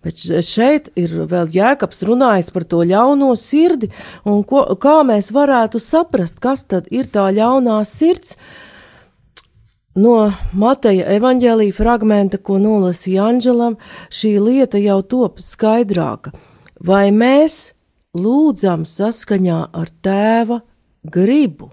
Bet 0.00 0.16
šeit 0.16 0.88
ir 0.96 1.12
vēl 1.28 1.50
jēkabs 1.52 2.00
runājis 2.08 2.48
par 2.54 2.64
to 2.64 2.80
ļauno 2.88 3.34
sirdi, 3.36 3.90
un 4.24 4.40
ko, 4.48 4.62
kā 4.80 5.02
mēs 5.04 5.28
varētu 5.36 5.80
saprast, 5.82 6.40
kas 6.40 6.64
tad 6.64 6.88
ir 6.88 7.10
tā 7.12 7.28
ļaunā 7.36 7.82
sirds. 7.84 8.38
No 10.00 10.30
Mateja 10.56 11.04
evaņģēlīja 11.18 11.76
fragmenta, 11.76 12.38
ko 12.38 12.56
nolasīja 12.62 13.26
Anģelam, 13.28 13.76
šī 14.08 14.36
lieta 14.40 14.80
jau 14.80 15.00
top 15.02 15.42
skaidrāka. 15.44 16.32
Vai 16.80 17.10
mēs 17.12 17.74
lūdzam 18.16 18.86
saskaņā 18.88 19.60
ar 19.76 19.90
tēva 20.00 20.62
gribu, 21.04 21.68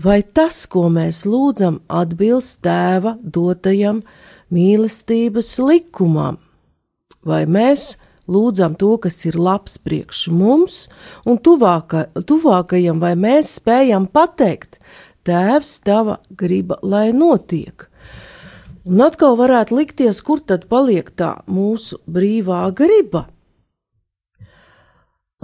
vai 0.00 0.22
tas, 0.22 0.64
ko 0.64 0.88
mēs 0.88 1.26
lūdzam, 1.28 1.82
atbilst 1.92 2.62
tēva 2.64 3.18
dotajam 3.20 4.00
mīlestības 4.48 5.58
likumam? 5.60 6.40
Vai 7.26 7.44
mēs 7.46 7.94
lūdzam 8.30 8.76
to, 8.78 8.96
kas 9.02 9.18
ir 9.26 9.38
labs 9.38 9.78
priekš 9.82 10.28
mums 10.32 10.84
un 11.26 11.38
tuvāka, 11.38 12.06
tuvākajam, 12.14 13.00
vai 13.02 13.16
mēs 13.18 13.56
spējam 13.58 14.06
pateikt, 14.10 14.78
Tēvs, 15.20 15.74
tava 15.84 16.16
griba, 16.32 16.78
lai 16.82 17.10
notiek. 17.12 17.84
Un 18.88 19.02
atkal 19.04 19.36
varētu 19.36 19.76
likties, 19.76 20.22
kur 20.24 20.40
tad 20.40 20.64
paliek 20.70 21.10
tā 21.12 21.34
mūsu 21.44 21.98
brīvā 22.08 22.62
griba. 22.72 23.26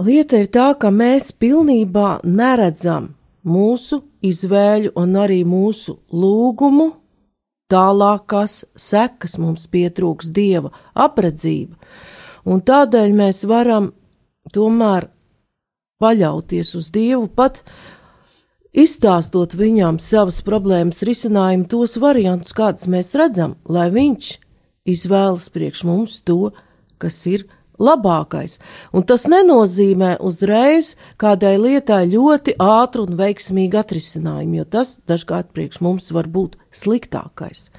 Lieta 0.01 0.41
ir 0.41 0.49
tā, 0.53 0.71
ka 0.81 0.89
mēs 0.93 1.29
pilnībā 1.37 2.23
neredzam 2.25 3.11
mūsu 3.45 4.01
izvēļu 4.25 4.95
un 4.97 5.15
arī 5.21 5.43
mūsu 5.45 5.99
lūgumu 6.09 6.89
tālākās 7.71 8.61
sekas 8.79 9.37
mums 9.41 9.67
pietrūks 9.71 10.31
dieva 10.33 10.71
apredzība, 10.95 11.75
un 12.47 12.63
tādēļ 12.63 13.15
mēs 13.17 13.43
varam 13.49 13.91
tomēr 14.53 15.09
paļauties 16.01 16.73
uz 16.77 16.89
Dievu, 16.93 17.27
pat 17.27 17.63
izstāstot 18.77 19.55
viņam 19.57 19.99
savas 20.03 20.39
problēmas 20.45 21.01
risinājumu, 21.07 21.67
tos 21.71 21.97
variantus, 22.01 22.55
kādus 22.55 22.87
mēs 22.91 23.13
redzam, 23.17 23.57
lai 23.65 23.89
viņš 23.93 24.33
izvēlas 24.87 25.49
priekš 25.51 25.83
mums 25.89 26.21
to, 26.27 26.53
kas 27.01 27.19
ir 27.29 27.47
labākais, 27.79 28.57
un 28.93 29.05
tas 29.07 29.27
nenozīmē 29.29 30.17
uzreiz 30.23 30.95
kādai 31.21 31.55
lietai 31.61 32.03
ļoti 32.09 32.57
ātru 32.61 33.05
un 33.07 33.17
veiksmīgu 33.19 33.79
atrisinājumu, 33.81 34.59
jo 34.61 34.65
tas 34.77 34.97
dažkārt 35.09 35.53
priekš 35.53 35.81
mums 35.85 36.11
var 36.15 36.29
būt 36.31 36.57
sliktākais. 36.73 37.69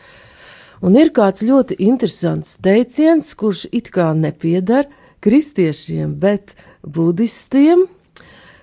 Un 0.83 0.95
ir 0.95 1.11
kāds 1.11 1.43
ļoti 1.43 1.81
interesants 1.83 2.57
teiciens, 2.63 3.33
kurš 3.35 3.67
it 3.75 3.91
kā 3.95 4.13
nepiedar 4.15 4.87
kristiešiem, 5.25 6.15
bet 6.23 6.55
budistiem, 6.87 7.89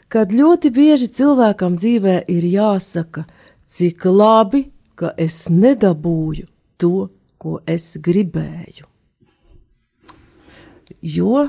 kad 0.08 0.32
ļoti 0.32 0.72
bieži 0.72 1.12
cilvēkam 1.12 1.76
dzīvē 1.76 2.22
ir 2.32 2.48
jāsaka, 2.48 3.26
cik 3.68 4.08
labi, 4.08 4.70
ka 4.96 5.12
es 5.20 5.50
nedabūju 5.52 6.48
to, 6.80 7.10
ko 7.36 7.60
es 7.68 7.98
gribēju 8.00 8.95
jo 11.02 11.48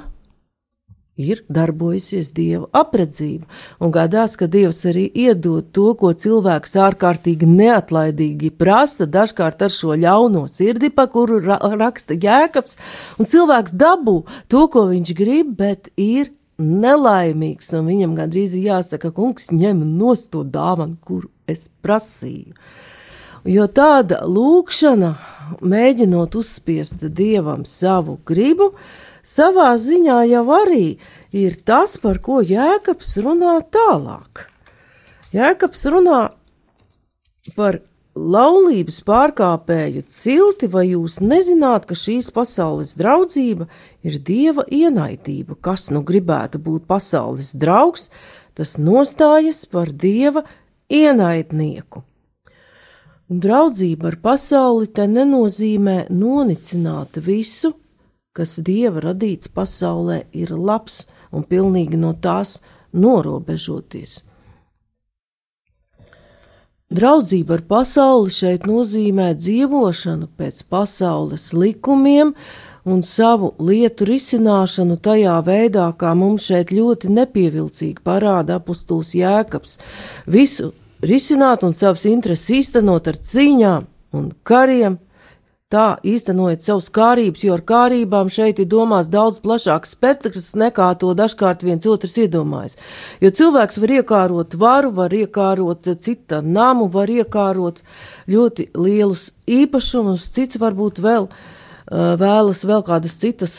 ir 1.16 1.42
darbojusies 1.48 2.30
dieva 2.36 2.68
apredzība, 2.76 3.46
un 3.80 3.92
gadās, 3.92 4.36
ka 4.36 4.48
dievs 4.52 4.82
arī 4.88 5.06
iedod 5.08 5.70
to, 5.74 5.92
ko 5.98 6.12
cilvēks 6.12 6.76
ārkārtīgi 6.86 7.48
neatlaidīgi 7.48 8.52
prasa, 8.56 9.08
dažkārt 9.08 9.64
ar 9.66 9.72
šo 9.72 9.96
ļauno 9.96 10.44
sirdi, 10.52 10.92
pa 10.92 11.08
kuru 11.10 11.40
ra 11.44 11.58
raksta 11.76 12.18
jēkabs, 12.20 12.76
un 13.18 13.28
cilvēks 13.28 13.76
dabū 13.76 14.18
to, 14.52 14.66
ko 14.72 14.86
viņš 14.92 15.14
grib, 15.16 15.54
bet 15.56 15.88
ir 15.96 16.34
nelaimīgs, 16.60 17.72
un 17.76 17.88
viņam 17.88 18.16
gandrīz 18.16 18.56
jāsaka, 18.60 19.12
kungs, 19.16 19.50
ņem 19.52 19.82
nost 19.96 20.30
to 20.32 20.44
dāvanu, 20.44 21.00
kuru 21.04 21.32
es 21.48 21.68
prasīju. 21.84 22.56
Jo 23.46 23.68
tāda 23.70 24.24
lūkšana, 24.26 25.12
mēģinot 25.62 26.34
uzspiest 26.34 27.04
dievam 27.14 27.62
savu 27.68 28.16
gribu, 28.26 28.72
uh, 28.72 29.04
savā 29.26 29.72
ziņā 29.80 30.20
jau 30.30 30.44
arī 30.54 30.86
ir 31.36 31.58
tas, 31.66 31.96
par 31.98 32.20
ko 32.22 32.40
Jēkabs 32.46 33.18
runā 33.24 33.58
tālāk. 33.74 34.46
Jēkabs 35.34 35.84
runā 35.92 36.20
par 37.58 37.80
laulības 38.16 39.02
pārkāpēju 39.04 40.06
cilti, 40.08 40.68
vai 40.72 40.86
jūs 40.94 41.18
nezināt, 41.20 41.84
ka 41.88 41.98
šīs 41.98 42.30
pasaules 42.34 42.96
draudzība 42.96 43.68
ir 44.06 44.18
dieva 44.24 44.64
ienaidība? 44.72 45.58
Kas 45.60 45.90
nu 45.92 46.02
gribētu 46.06 46.62
būt 46.62 46.86
pasaules 46.88 47.52
draugs, 47.58 48.08
tas 48.56 48.76
nostājas 48.80 49.66
par 49.68 49.92
dieva 49.92 50.46
ienaidnieku. 50.88 52.02
Un 53.26 53.42
draudzība 53.42 54.12
ar 54.12 54.20
pasauli 54.22 54.86
te 54.94 55.04
nenozīmē 55.10 56.06
nonicināt 56.14 57.18
visu, 57.18 57.74
kas 58.36 58.58
dieva 58.60 59.02
radīts 59.08 59.48
pasaulē, 59.48 60.24
ir 60.32 60.52
labs 60.52 61.04
un 61.32 61.44
pilnīgi 61.48 61.98
no 62.00 62.12
tās 62.12 62.60
norobežoties. 62.92 64.22
Draudzība 66.86 67.56
ar 67.56 67.62
pasauli 67.66 68.30
šeit 68.30 68.68
nozīmē 68.70 69.32
dzīvošanu 69.34 70.28
pēc 70.38 70.62
pasaules 70.70 71.48
likumiem 71.50 72.30
un 72.86 73.00
savu 73.02 73.50
lietu 73.58 74.06
risināšanu 74.06 74.94
tajā 75.02 75.34
veidā, 75.48 75.88
kā 75.98 76.12
mums 76.14 76.46
šeit 76.46 76.70
ļoti 76.70 77.10
nepievilcīgi 77.10 78.04
parāda 78.06 78.60
apustulis 78.60 79.16
Jēkabs. 79.18 79.80
Visu 80.30 80.70
risināt 81.02 81.66
un 81.66 81.74
savas 81.74 82.06
intereses 82.06 82.54
īstenot 82.60 83.10
ar 83.10 83.18
cīņām 83.18 83.90
un 84.14 84.30
kariem, 84.46 85.00
tā 85.72 85.96
īstenojot 86.06 86.62
savus 86.62 86.86
kārības, 86.94 87.42
jo 87.42 87.54
ar 87.56 87.62
kārībām 87.66 88.28
šeit 88.30 88.60
ir 88.62 88.68
domās 88.70 89.08
daudz 89.10 89.40
plašāks 89.42 89.96
spektrs 89.96 90.52
nekā 90.54 90.92
to 91.00 91.10
dažkārt 91.18 91.64
viens 91.66 91.88
otrs 91.90 92.14
iedomājas. 92.22 92.76
Jo 93.18 93.32
cilvēks 93.34 93.80
var 93.82 93.94
iekārot 93.96 94.54
varu, 94.54 94.92
var 94.94 95.10
iekārot 95.10 95.88
cita 96.04 96.38
namu, 96.38 96.86
var 96.86 97.10
iekārot 97.10 97.82
ļoti 98.30 98.68
lielus 98.78 99.32
īpašumus, 99.50 100.28
cits 100.36 100.60
varbūt 100.62 101.02
vēl 101.02 101.26
vēlas 101.90 102.62
vēl 102.66 102.86
kādas 102.86 103.18
citas 103.18 103.58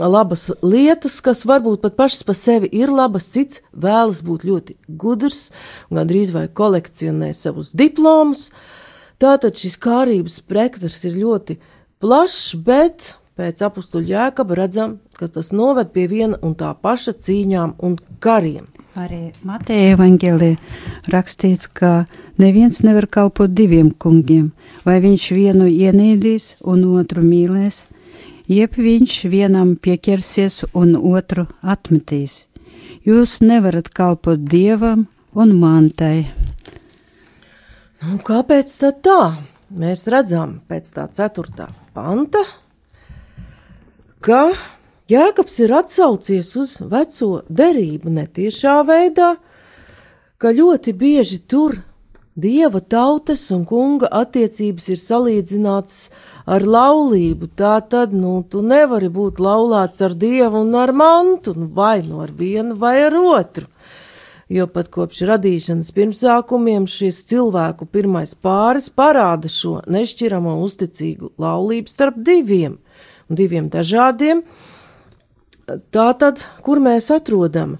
labas 0.00 0.48
lietas, 0.66 1.20
kas 1.22 1.44
varbūt 1.46 1.84
pat 1.86 1.94
pašas 1.98 2.26
par 2.26 2.38
sevi 2.38 2.72
ir 2.74 2.90
labas, 2.90 3.30
cits 3.30 3.62
vēlas 3.70 4.24
būt 4.26 4.50
ļoti 4.50 4.78
gudrs, 4.98 5.52
gandrīz 5.94 6.34
vai 6.34 6.48
kolekcionē 6.50 7.30
savus 7.38 7.70
diplomus, 7.70 8.48
uh, 8.50 8.76
Tātad 9.20 9.58
šis 9.60 9.76
kārības 9.76 10.38
spektrs 10.40 11.02
ir 11.04 11.18
ļoti 11.20 11.58
plašs, 12.00 12.54
bet 12.64 13.14
pēc 13.36 13.60
apakstuļa 13.66 14.08
jēkaba 14.14 14.56
redzam, 14.56 14.98
ka 15.16 15.28
tas 15.28 15.52
noved 15.52 15.92
pie 15.92 16.06
viena 16.08 16.38
un 16.40 16.54
tā 16.56 16.72
paša 16.72 17.12
cīņām 17.20 17.74
un 17.84 17.98
kariem. 18.24 18.70
Arī 18.96 19.30
Mateja 19.46 19.92
evanģēlī 19.94 20.54
rakstīts, 21.12 21.68
ka 21.68 22.06
neviens 22.40 22.80
nevar 22.82 23.06
kalpot 23.06 23.52
diviem 23.52 23.92
kungiem, 23.92 24.50
vai 24.88 24.98
viņš 25.04 25.28
vienu 25.36 25.68
ienīdīs 25.68 26.56
un 26.64 26.88
otru 26.88 27.22
mīlēs, 27.22 27.84
jeb 28.48 28.80
viņš 28.80 29.20
vienam 29.30 29.76
pieķersies 29.76 30.64
un 30.72 30.96
otru 30.96 31.44
atmetīs. 31.60 32.46
Jūs 33.04 33.42
nevarat 33.44 33.92
kalpot 33.92 34.48
dievam 34.48 35.06
un 35.36 35.58
mantai. 35.60 36.24
Nu, 38.00 38.16
kāpēc 38.24 38.70
tā? 39.04 39.20
Mēs 39.76 40.06
redzam 40.08 40.54
pēc 40.70 40.86
tā 40.94 41.02
ceturtā 41.12 41.66
panta, 41.92 42.40
ka 44.24 44.54
Jēkabs 45.10 45.58
ir 45.60 45.74
atsaucies 45.74 46.54
uz 46.56 46.78
veco 46.80 47.42
derību 47.50 48.12
netiešā 48.14 48.78
veidā, 48.88 49.34
ka 50.40 50.52
ļoti 50.56 50.94
bieži 50.96 51.42
tur 51.44 51.76
dieva 52.40 52.80
tautas 52.80 53.42
un 53.52 53.66
kunga 53.68 54.08
attiecības 54.22 54.88
ir 54.94 55.00
salīdzināts 55.02 55.96
ar 56.48 56.64
laulību. 56.64 57.50
Tā 57.52 57.76
tad, 57.84 58.14
nu, 58.16 58.38
tu 58.48 58.62
nevari 58.64 59.10
būt 59.12 59.42
laulāts 59.44 60.00
ar 60.00 60.16
dievu 60.16 60.64
un 60.64 60.72
ar 60.78 60.94
mantu, 60.96 61.52
nu, 61.52 61.68
vai 61.68 62.00
nu 62.06 62.22
ar 62.24 62.32
vienu 62.32 62.78
vai 62.80 62.96
ar 63.04 63.18
otru. 63.20 63.68
Jo 64.50 64.66
pat 64.66 64.88
kopš 64.90 65.22
radīšanas 65.30 65.92
pirmsākumiem 65.94 66.88
šis 66.90 67.22
cilvēku 67.30 67.86
pirmais 67.86 68.34
pāris 68.34 68.90
parāda 68.90 69.46
šo 69.46 69.76
nešķiramo 69.86 70.56
uzticīgu 70.64 71.30
laulību 71.38 71.92
starp 71.92 72.18
diviem, 72.26 72.80
diviem 73.30 73.70
dažādiem 73.70 74.42
Tātad, 75.94 76.42
kur 76.64 76.80
mēs 76.82 77.10
atrodam 77.14 77.76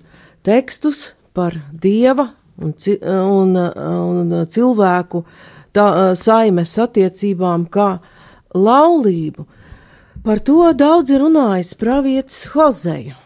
tekstus 0.46 1.10
par 1.34 1.56
dieva 1.72 2.30
un, 2.60 2.74
un, 2.76 3.56
un 3.56 4.34
cilvēku 4.50 5.24
tā, 5.74 5.86
saimes 6.18 6.76
attiecībām 6.84 7.66
kā 7.72 7.90
laulību? 8.54 9.46
Par 10.22 10.42
to 10.44 10.68
daudz 10.76 11.10
ir 11.14 11.24
runājis 11.24 11.72
pravietis 11.80 12.44
Hozeja. 12.52 13.16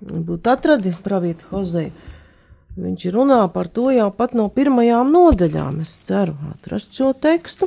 Būtu 0.00 0.50
atradis 0.50 0.96
pravieti 1.04 1.46
Hozeju. 1.50 1.92
Viņš 2.78 3.06
runā 3.14 3.40
par 3.52 3.68
to 3.68 3.90
jau 3.90 4.08
pat 4.14 4.34
no 4.38 4.46
pirmajām 4.52 5.10
nodaļām. 5.12 5.80
Es 5.82 5.96
ceru 6.06 6.36
atrast 6.52 6.94
šo 6.96 7.12
tekstu. 7.12 7.66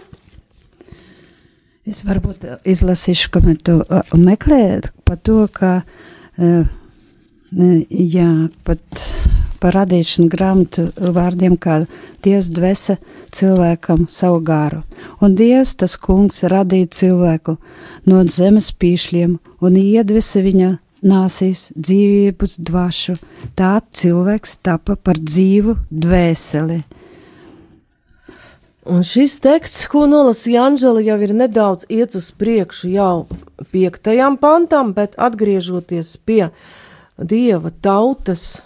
Es 1.84 2.06
varbūt 2.08 2.46
izlasīšu, 2.64 3.32
ko 3.34 3.42
tu 3.60 3.82
meklējam 4.16 4.88
par 5.04 5.20
to, 5.20 5.42
ka 5.52 5.82
uh, 5.84 6.70
jā, 7.92 8.30
pat 8.64 9.04
par 9.64 9.78
radīšanu 9.78 10.28
grāmatu 10.32 10.90
vārdiem, 10.96 11.56
kā 11.56 11.84
Dievs 12.24 12.50
dvesa 12.56 12.98
cilvēkam 13.36 14.08
savu 14.12 14.42
gāru. 14.44 14.82
Un 15.24 15.36
Dievs, 15.40 15.76
tas 15.80 15.96
kungs, 16.00 16.42
radīja 16.52 16.92
cilvēku 16.92 17.58
no 18.08 18.24
zemes 18.28 18.72
pīšļiem 18.76 19.38
un 19.64 19.80
iedvesa 19.80 20.44
viņa 20.44 20.74
nāsīs 21.04 21.70
dzīvības 21.76 22.58
dvašu. 22.64 23.16
Tā 23.60 23.78
cilvēks 23.94 24.58
tapa 24.66 24.96
par 24.96 25.20
dzīvu 25.20 25.78
dvēseli. 25.92 26.82
Un 28.84 29.06
šis 29.08 29.38
teksts, 29.40 29.86
ko 29.88 30.04
nolasīja 30.12 30.66
Anģela, 30.68 31.00
jau 31.06 31.16
ir 31.24 31.32
nedaudz 31.40 31.86
iet 31.88 32.18
uz 32.20 32.34
priekšu 32.36 32.92
jau 32.92 33.14
piektajam 33.72 34.36
pantam, 34.42 34.92
bet 34.92 35.16
atgriežoties 35.16 36.18
pie 36.28 36.50
dieva 37.16 37.72
tautas 37.72 38.58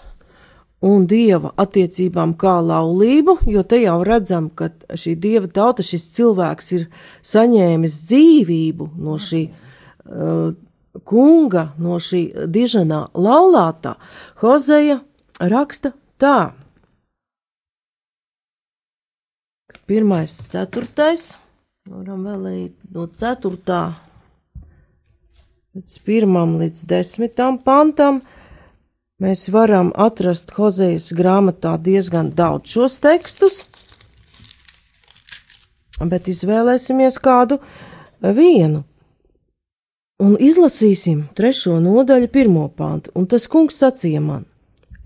un 0.82 1.06
dieva 1.10 1.52
attiecībām 1.58 2.34
kā 2.38 2.56
laulību, 2.66 3.38
jo 3.50 3.62
te 3.62 3.78
jau 3.82 3.98
redzam, 4.06 4.50
ka 4.50 4.72
šī 4.90 5.14
dieva 5.22 5.50
tauta, 5.50 5.86
šis 5.86 6.10
cilvēks 6.18 6.74
ir 6.74 6.86
saņēmis 7.26 8.02
dzīvību 8.10 8.90
no 8.98 9.18
šī 9.22 9.44
uh, 9.46 10.50
kunga, 11.04 11.72
no 11.78 11.98
šī 12.02 12.48
diženā 12.50 13.08
laulātā. 13.14 13.96
Hozeja 14.42 15.00
raksta 15.38 15.92
tā. 16.18 16.52
Pirmais, 19.88 20.34
ceturtais. 20.50 21.30
Varam 21.88 22.26
vēl 22.26 22.42
arī 22.50 22.66
no 22.92 23.06
ceturtā 23.08 23.82
līdz 25.78 25.98
pirmam 26.02 26.56
līdz 26.58 26.82
desmitam 26.90 27.58
pantam. 27.62 28.20
Mēs 29.22 29.48
varam 29.54 29.92
atrast 29.94 30.50
Hozejas 30.56 31.12
grāmatā 31.14 31.76
diezgan 31.82 32.32
daudz 32.34 32.70
šos 32.74 32.98
tekstus, 33.02 33.62
bet 35.98 36.30
izvēlēsimies 36.30 37.18
kādu 37.22 37.58
vienu. 38.22 38.84
Un 40.18 40.32
izlasīsim 40.42 41.28
trešo 41.38 41.76
nodaļu, 41.78 42.26
pirmo 42.34 42.64
pantu, 42.74 43.12
un 43.14 43.28
tas 43.30 43.44
kungs 43.46 43.76
sacīja 43.78 44.18
man: 44.18 44.48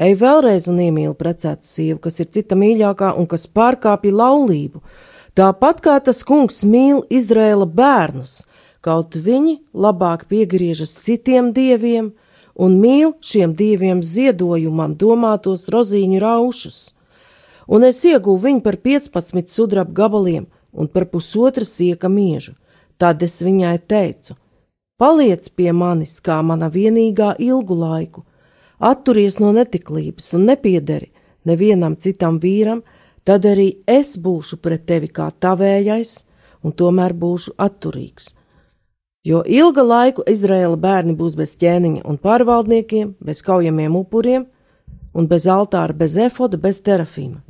Ej 0.00 0.14
vēlreiz 0.22 0.70
un 0.72 0.78
iemīli 0.80 1.12
precētu 1.18 1.68
sievu, 1.68 1.98
kas 2.06 2.16
ir 2.22 2.30
cita 2.32 2.56
mīļākā 2.56 3.10
un 3.20 3.28
kas 3.28 3.44
pārkāpja 3.44 4.14
laulību. 4.22 4.80
Tāpat 5.36 5.84
kā 5.84 5.98
tas 6.06 6.24
kungs 6.24 6.62
mīl 6.64 7.04
Izraēla 7.12 7.68
bērnus, 7.68 8.38
kaut 8.80 9.12
viņi 9.28 9.58
labāk 9.76 10.24
piegriežas 10.32 10.96
citiem 11.04 11.52
dieviem 11.52 12.14
un 12.56 12.80
mīl 12.80 13.12
šiem 13.20 13.52
dieviem 13.52 14.00
ziedojumam 14.00 14.96
domātos 14.96 15.68
rozīņu 15.68 16.24
raušus. 16.24 16.78
Un 17.68 17.84
es 17.84 18.00
ieguvu 18.08 18.46
viņu 18.48 18.64
par 18.64 18.80
15 18.80 19.52
sudraba 19.52 19.92
gabaliem 19.92 20.48
un 20.72 20.88
par 20.88 21.04
pusotra 21.12 21.68
sieka 21.68 22.08
miežu. 22.08 22.56
Tad 22.96 23.20
es 23.20 23.42
viņai 23.44 23.76
teicu: 23.84 24.40
Paliec 25.02 25.48
pie 25.58 25.72
manis 25.74 26.20
kā 26.22 26.36
mana 26.46 26.68
vienīgā 26.70 27.32
ilgu 27.42 27.74
laiku, 27.74 28.20
atturies 28.78 29.40
no 29.42 29.48
netiklības 29.56 30.28
un 30.38 30.44
nepiederi 30.46 31.08
nevienam 31.42 31.96
citam 31.98 32.38
vīram, 32.38 32.84
tad 33.26 33.48
arī 33.50 33.66
es 33.86 34.14
būšu 34.14 34.60
pret 34.62 34.86
tevi 34.86 35.10
kā 35.10 35.26
tavējais, 35.42 36.20
un 36.62 36.70
tomēr 36.78 37.16
būšu 37.18 37.56
atturīgs. 37.58 38.30
Jo 39.26 39.42
ilga 39.46 39.82
laiku 39.82 40.22
Izraēla 40.26 40.78
bērni 40.78 41.14
būs 41.18 41.34
bez 41.38 41.56
ķēniņa 41.58 42.02
un 42.06 42.22
pārvaldniekiem, 42.22 43.14
bez 43.18 43.42
kaujamiem 43.42 43.98
upuriem, 43.98 44.46
un 45.14 45.28
bez 45.30 45.46
altāra, 45.50 45.94
bez 45.94 46.14
efoda, 46.18 46.58
bez 46.58 46.78
terafīma. 46.82 47.42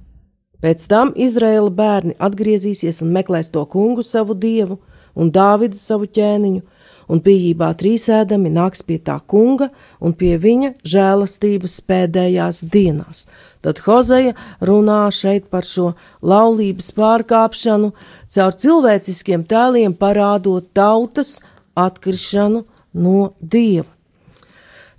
Pēc 0.64 0.84
tam 0.88 1.12
Izraēla 1.16 1.72
bērni 1.74 2.16
atgriezīsies 2.16 3.00
un 3.04 3.12
meklēs 3.12 3.52
to 3.52 3.64
kungu 3.66 4.04
savu 4.06 4.32
dievu 4.32 4.78
un 5.12 5.32
Dāvidu 5.32 5.76
savu 5.76 6.06
ķēniņu, 6.06 6.62
un 7.08 7.22
bijībā 7.24 7.72
trīsēdami 7.78 8.52
nāks 8.52 8.84
pie 8.86 8.98
tā 8.98 9.18
kunga 9.26 9.70
un 10.00 10.14
pie 10.18 10.36
viņa 10.42 10.74
žēlastības 10.84 11.78
pēdējās 11.88 12.62
dienās. 12.72 13.26
Tad 13.62 13.78
Hozeja 13.86 14.34
runā 14.60 15.06
šeit 15.14 15.46
par 15.50 15.66
šo 15.66 15.92
laulības 16.22 16.90
pārkāpšanu, 16.96 17.92
caur 18.26 18.58
cilvēciskiem 18.58 19.46
tēliem 19.46 19.94
parādot 19.94 20.72
tautas 20.74 21.38
atkrišanu 21.78 22.64
no 22.92 23.32
dieva. 23.38 23.88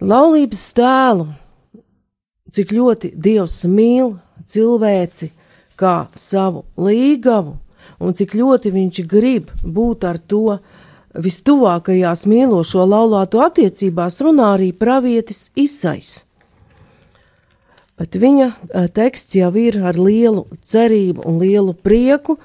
Laulības 0.04 0.64
tēlu, 0.76 1.28
cik 2.52 2.72
ļoti 2.76 3.14
dievs 3.16 3.64
mīl 3.70 4.16
cilvēci 4.48 5.30
kā 5.80 6.08
savu 6.16 6.64
līgavu, 6.80 7.58
un 8.04 8.16
cik 8.16 8.36
ļoti 8.36 8.72
viņš 8.74 9.04
grib 9.10 9.52
būt 9.64 10.08
ar 10.08 10.20
to 10.20 10.58
vistuvākajās 11.14 12.26
mīlošo 12.30 12.86
laulāto 12.90 13.42
attiecībās 13.46 14.20
runā 14.24 14.54
arī 14.58 14.72
pravietis 14.74 15.50
Isais. 15.56 16.24
Bet 18.00 18.18
viņa 18.18 18.50
teksts 18.96 19.36
jau 19.38 19.52
ir 19.60 19.78
ar 19.86 20.00
lielu 20.00 20.48
cerību 20.66 21.26
un 21.30 21.38
lielu 21.40 21.76
prieku, 21.78 22.40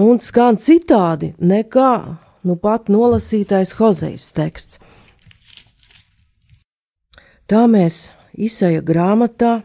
un 0.00 0.16
skan 0.18 0.56
citādi 0.56 1.34
nekā 1.38 1.92
nu 2.48 2.56
pat 2.56 2.88
nolasītais 2.88 3.74
Hozejs 3.76 4.32
teksts. 4.32 4.80
Tā 7.46 7.66
mēs 7.68 8.08
Isaija 8.32 8.80
grāmatā 8.80 9.60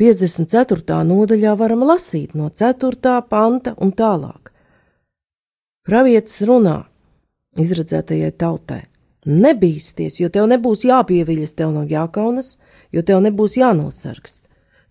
54. 0.00 1.02
nodaļā 1.06 1.52
varam 1.60 1.84
lasīt 1.86 2.32
no 2.34 2.48
4. 2.48 3.20
panta 3.28 3.74
un 3.78 3.92
tālāk. 3.94 4.41
Pravietis 5.82 6.44
runā 6.46 6.76
izredzētajai 7.58 8.30
tautai: 8.38 8.84
Nebīsties, 9.26 10.20
jo 10.20 10.28
tev 10.30 10.44
nebūs 10.46 10.84
jāpieviļas, 10.86 11.54
tev 11.58 11.72
nav 11.74 11.88
jākaunas, 11.90 12.52
jo 12.94 13.02
tev 13.02 13.18
nebūs 13.24 13.56
jānosargst. 13.58 14.44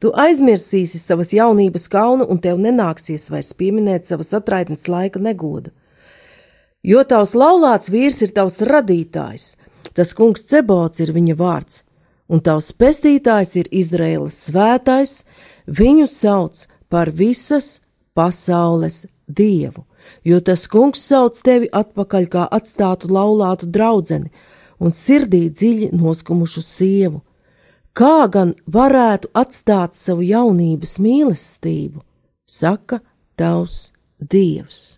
Tu 0.04 0.10
aizmirsīsi 0.12 1.00
savas 1.00 1.32
jaunības 1.32 1.88
kaunu, 1.94 2.26
un 2.28 2.42
tev 2.44 2.60
nenāksies 2.60 3.30
vairs 3.32 3.54
pieminēt 3.56 4.10
savas 4.10 4.34
atraitnes 4.36 4.90
laika 4.92 5.22
negodu. 5.24 5.72
Jo 6.84 7.06
tavs 7.08 7.38
laulāts 7.40 7.92
vīrs 7.94 8.20
ir 8.26 8.34
tavs 8.36 8.60
radītājs, 8.60 9.46
tas 9.96 10.12
kungs 10.18 10.44
Cebots 10.50 11.00
ir 11.00 11.14
viņa 11.16 11.38
vārds, 11.40 11.86
un 12.28 12.44
tavs 12.44 12.74
pestītājs 12.76 13.56
ir 13.62 13.72
Izraēlas 13.72 14.42
svētais, 14.50 15.16
viņu 15.72 16.10
sauc 16.12 16.66
par 16.92 17.14
visas 17.16 17.78
pasaules 18.18 19.06
dievu 19.32 19.86
jo 20.24 20.40
tas 20.40 20.68
kungs 20.68 21.02
sauc 21.08 21.40
tevi 21.46 21.70
atpakaļ 21.72 22.28
kā 22.32 22.46
atstātu 22.58 23.10
laulātu 23.12 23.70
draudzeni 23.70 24.32
un 24.82 24.94
sirdī 24.94 25.50
dziļi 25.50 25.92
noskumušu 25.94 26.62
sievu. 26.62 27.22
kā 27.94 28.28
gan 28.32 28.54
varētu 28.72 29.28
atstāt 29.36 29.98
savu 30.00 30.24
jaunības 30.24 30.94
mīlestību, 31.04 32.00
saka 32.48 33.02
tavs 33.36 33.92
dievs. 34.18 34.98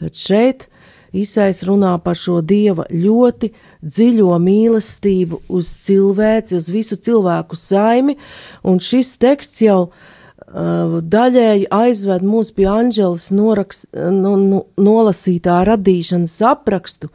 Tad 0.00 0.16
šeit 0.16 0.68
Isais 1.12 1.64
runā 1.66 1.98
par 1.98 2.14
šo 2.14 2.38
dieva 2.40 2.84
ļoti 2.88 3.50
dziļo 3.82 4.38
mīlestību 4.38 5.40
uz 5.48 5.68
cilvēci, 5.84 6.56
uz 6.56 6.68
visu 6.70 6.96
cilvēku 6.96 7.58
saimi, 7.58 8.14
un 8.62 8.78
šis 8.78 9.16
teksts 9.18 9.64
jau 9.66 9.80
uh, 9.88 10.19
daļēji 10.50 11.68
aizved 11.70 12.22
mūs 12.26 12.50
pie 12.52 12.66
Anģeles 12.66 13.30
noraks, 13.30 13.86
nu, 13.94 14.34
nu, 14.36 14.64
nolasītā 14.76 15.60
radīšanas 15.68 16.40
aprakstu, 16.42 17.10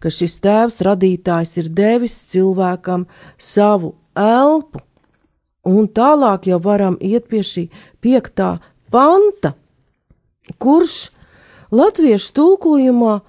ka 0.00 0.08
šis 0.08 0.40
tēvs 0.40 0.80
radītājs 0.86 1.56
ir 1.58 1.68
devis 1.68 2.16
cilvēkam 2.30 3.06
savu 3.36 3.94
elpu, 4.16 4.80
un 5.68 5.88
tālāk 5.88 6.48
jau 6.48 6.58
varam 6.64 6.96
iet 7.00 7.28
pie 7.28 7.42
šī 7.42 7.68
piektā 8.00 8.58
panta, 8.90 9.54
kurš 10.58 11.10
latviešu 11.70 12.32
tulkojumā 12.32 13.20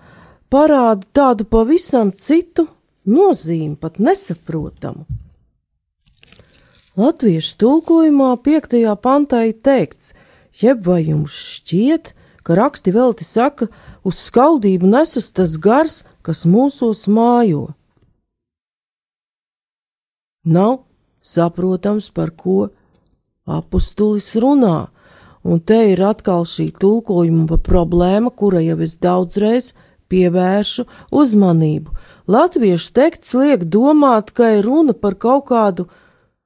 parāda 0.49 1.03
tādu 1.11 1.45
pavisam 1.45 2.13
citu 2.15 2.69
nozīmi, 3.09 3.75
pat 3.75 3.99
nesaprotamu. 3.99 5.05
Latviešu 6.99 7.53
tulkojumā 7.61 8.33
piektajā 8.43 8.91
pantā 8.99 9.45
ir 9.47 9.59
teikts, 9.63 10.11
jeb 10.59 10.81
vai 10.83 11.05
jums 11.05 11.31
šķiet, 11.31 12.09
ka 12.43 12.57
raksti 12.59 12.91
velti 12.91 13.23
saka, 13.23 13.69
uz 14.03 14.17
skaudību 14.19 14.89
nesas 14.89 15.29
tas 15.31 15.53
gars, 15.63 16.01
kas 16.25 16.43
mūsos 16.43 17.05
mājo. 17.07 17.69
Nav 20.43 20.81
saprotams, 21.23 22.09
par 22.11 22.33
ko 22.35 22.71
apustulis 23.47 24.33
runā, 24.35 24.89
un 25.47 25.63
te 25.63 25.79
ir 25.93 26.03
atkal 26.03 26.43
šī 26.43 26.67
tulkojuma 26.81 27.61
problēma, 27.63 28.33
kura 28.35 28.59
jau 28.65 28.79
es 28.83 28.97
daudzreiz 28.99 29.71
pievēršu 30.11 30.83
uzmanību. 31.15 31.95
Latviešu 32.27 32.91
teksts 32.97 33.37
liek 33.39 33.63
domāt, 33.71 34.35
ka 34.35 34.51
ir 34.57 34.67
runa 34.67 34.97
par 34.97 35.15
kaut 35.15 35.47
kādu 35.53 35.87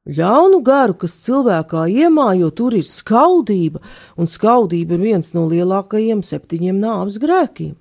ļaunu 0.08 0.62
garu, 0.64 0.94
kas 0.94 1.18
cilvēkā 1.24 1.84
iemājo, 1.92 2.50
tur 2.50 2.76
ir 2.78 2.86
skaudība, 2.86 3.82
un 4.16 4.26
skaudība 4.26 4.96
ir 4.96 5.04
viens 5.04 5.34
no 5.36 5.46
lielākajiem 5.50 6.22
septiņiem 6.24 6.78
nāves 6.80 7.18
grēkiem. 7.20 7.74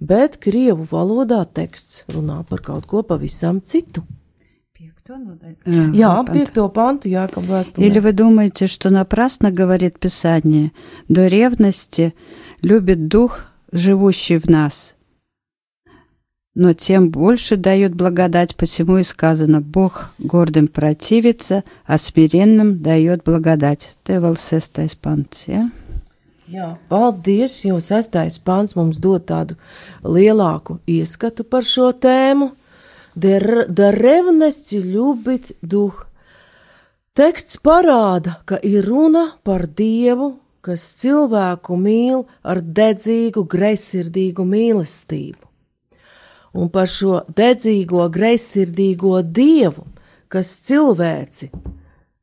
Bet 0.00 0.38
krievu 0.42 0.86
valodā 0.90 1.44
teksts 1.46 2.04
runā 2.14 2.42
par 2.48 2.62
kaut 2.62 2.86
ko 2.86 3.02
pavisam 3.02 3.60
citu. 3.60 4.04
Jā, 5.06 6.24
пятого 6.24 6.68
панту 6.68 7.08
Яков 7.08 7.44
Вестуле. 7.44 7.86
Или 7.86 7.98
вы 7.98 8.12
думаете, 8.12 8.66
что 8.66 8.88
напрасно 8.88 9.50
говорит 9.50 9.98
Писание? 9.98 10.72
До 11.08 11.26
ревности 11.26 12.14
любит 12.62 13.06
дух, 13.06 13.44
живущий 13.70 14.38
в 14.38 14.48
нас. 14.48 14.94
Но 16.58 16.72
тем 16.72 17.10
больше 17.10 17.56
дает 17.56 17.94
благодать, 17.94 18.54
посему 18.54 18.98
и 18.98 19.02
сказано, 19.02 19.60
Бог 19.60 20.10
гордым 20.18 20.68
противится, 20.68 21.64
а 21.84 21.98
смиренным 21.98 22.80
дает 22.80 23.24
благодать. 23.24 23.96
Te 24.04 24.20
vēl 24.22 24.36
sestais 24.38 24.94
pants, 24.94 25.48
ja? 25.48 25.70
Jā, 26.46 26.76
paldies, 26.88 27.64
jo 27.64 27.80
sestais 27.80 28.38
pants 28.38 28.76
mums 28.76 29.00
dod 29.02 29.24
tādu 29.26 29.56
lielāku 30.04 30.78
ieskatu 30.86 31.42
par 31.42 31.66
šo 31.66 31.90
tēmu. 31.90 32.52
Der, 33.16 33.66
der 33.66 33.96
revnesti 33.98 34.78
ļubit 34.82 35.54
duh. 35.62 36.04
Teksts 37.14 37.58
parāda, 37.62 38.42
ka 38.44 38.58
ir 38.62 38.86
runa 38.86 39.38
par 39.46 39.66
Dievu, 39.66 40.34
kas 40.60 40.84
cilvēku 40.98 41.78
mīl 41.78 42.24
ar 42.42 42.60
dedzīgu, 42.62 43.46
greizsirdīgu 43.46 44.46
mīlestību. 44.46 45.47
Un 46.53 46.69
par 46.73 46.89
šo 46.89 47.23
dedzīgo, 47.35 48.07
greizsirdīgo 48.13 49.19
Dievu, 49.21 49.85
kas 50.29 50.49
cilvēci 50.65 51.51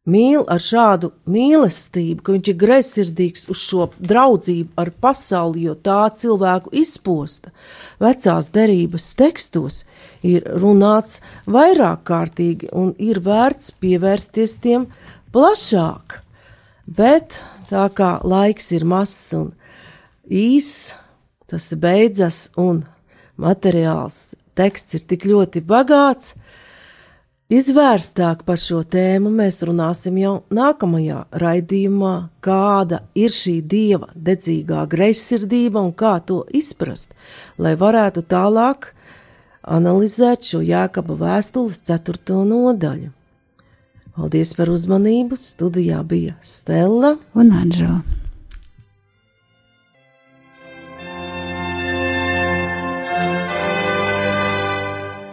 mīl 0.07 0.45
ar 0.51 0.62
šādu 0.62 1.11
mīlestību, 1.31 2.23
ka 2.23 2.35
viņš 2.37 2.51
ir 2.53 2.59
greizsirdīgs 2.61 3.47
uz 3.53 3.62
šo 3.67 3.89
draudzību 3.99 4.79
ar 4.79 4.93
pasauli, 5.03 5.67
jo 5.67 5.75
tā 5.75 6.07
cilvēku 6.15 6.73
izposta. 6.79 7.53
Vecās 8.03 8.53
derības 8.55 9.09
tekstos 9.19 9.83
ir 10.23 10.47
runāts 10.62 11.21
vairāk 11.51 12.07
kārtīgi 12.07 12.71
un 12.73 12.95
ir 13.03 13.21
vērts 13.23 13.75
pievērsties 13.83 14.59
tiem 14.62 14.89
plašāk. 15.35 16.21
Bet 16.87 17.43
tā 17.71 17.89
kā 17.95 18.17
laiks 18.23 18.71
ir 18.77 18.87
mazs 18.87 19.35
un 19.35 19.51
īs, 20.31 20.95
tas 21.51 21.73
beidzas 21.83 22.47
un 22.59 22.85
materiāls 23.40 24.35
teksts 24.57 24.96
ir 24.96 25.09
tik 25.09 25.27
ļoti 25.29 25.62
bagāts, 25.66 26.35
Izvērstāk 27.46 28.40
par 28.42 28.59
šo 28.59 28.81
tēmu 28.83 29.31
mēs 29.31 29.61
runāsim 29.62 30.16
jau 30.18 30.33
nākamajā 30.51 31.20
raidījumā, 31.38 32.14
kāda 32.42 33.05
ir 33.14 33.31
šī 33.31 33.61
dieva 33.62 34.09
dedzīgā 34.18 34.83
greizsirdība 34.90 35.79
un 35.79 35.92
kā 35.94 36.16
to 36.27 36.40
izprast, 36.51 37.14
lai 37.55 37.77
varētu 37.79 38.27
tālāk 38.27 38.90
analizēt 39.62 40.42
šo 40.42 40.64
jēkaba 40.66 41.20
vēstules 41.22 41.85
ceturto 41.87 42.42
nodaļu. 42.51 43.14
Paldies 44.18 44.57
par 44.59 44.75
uzmanību! 44.75 45.38
Studijā 45.38 46.03
bija 46.03 46.35
Stela 46.42 47.14
un 47.38 47.55
Anžela. 47.55 48.03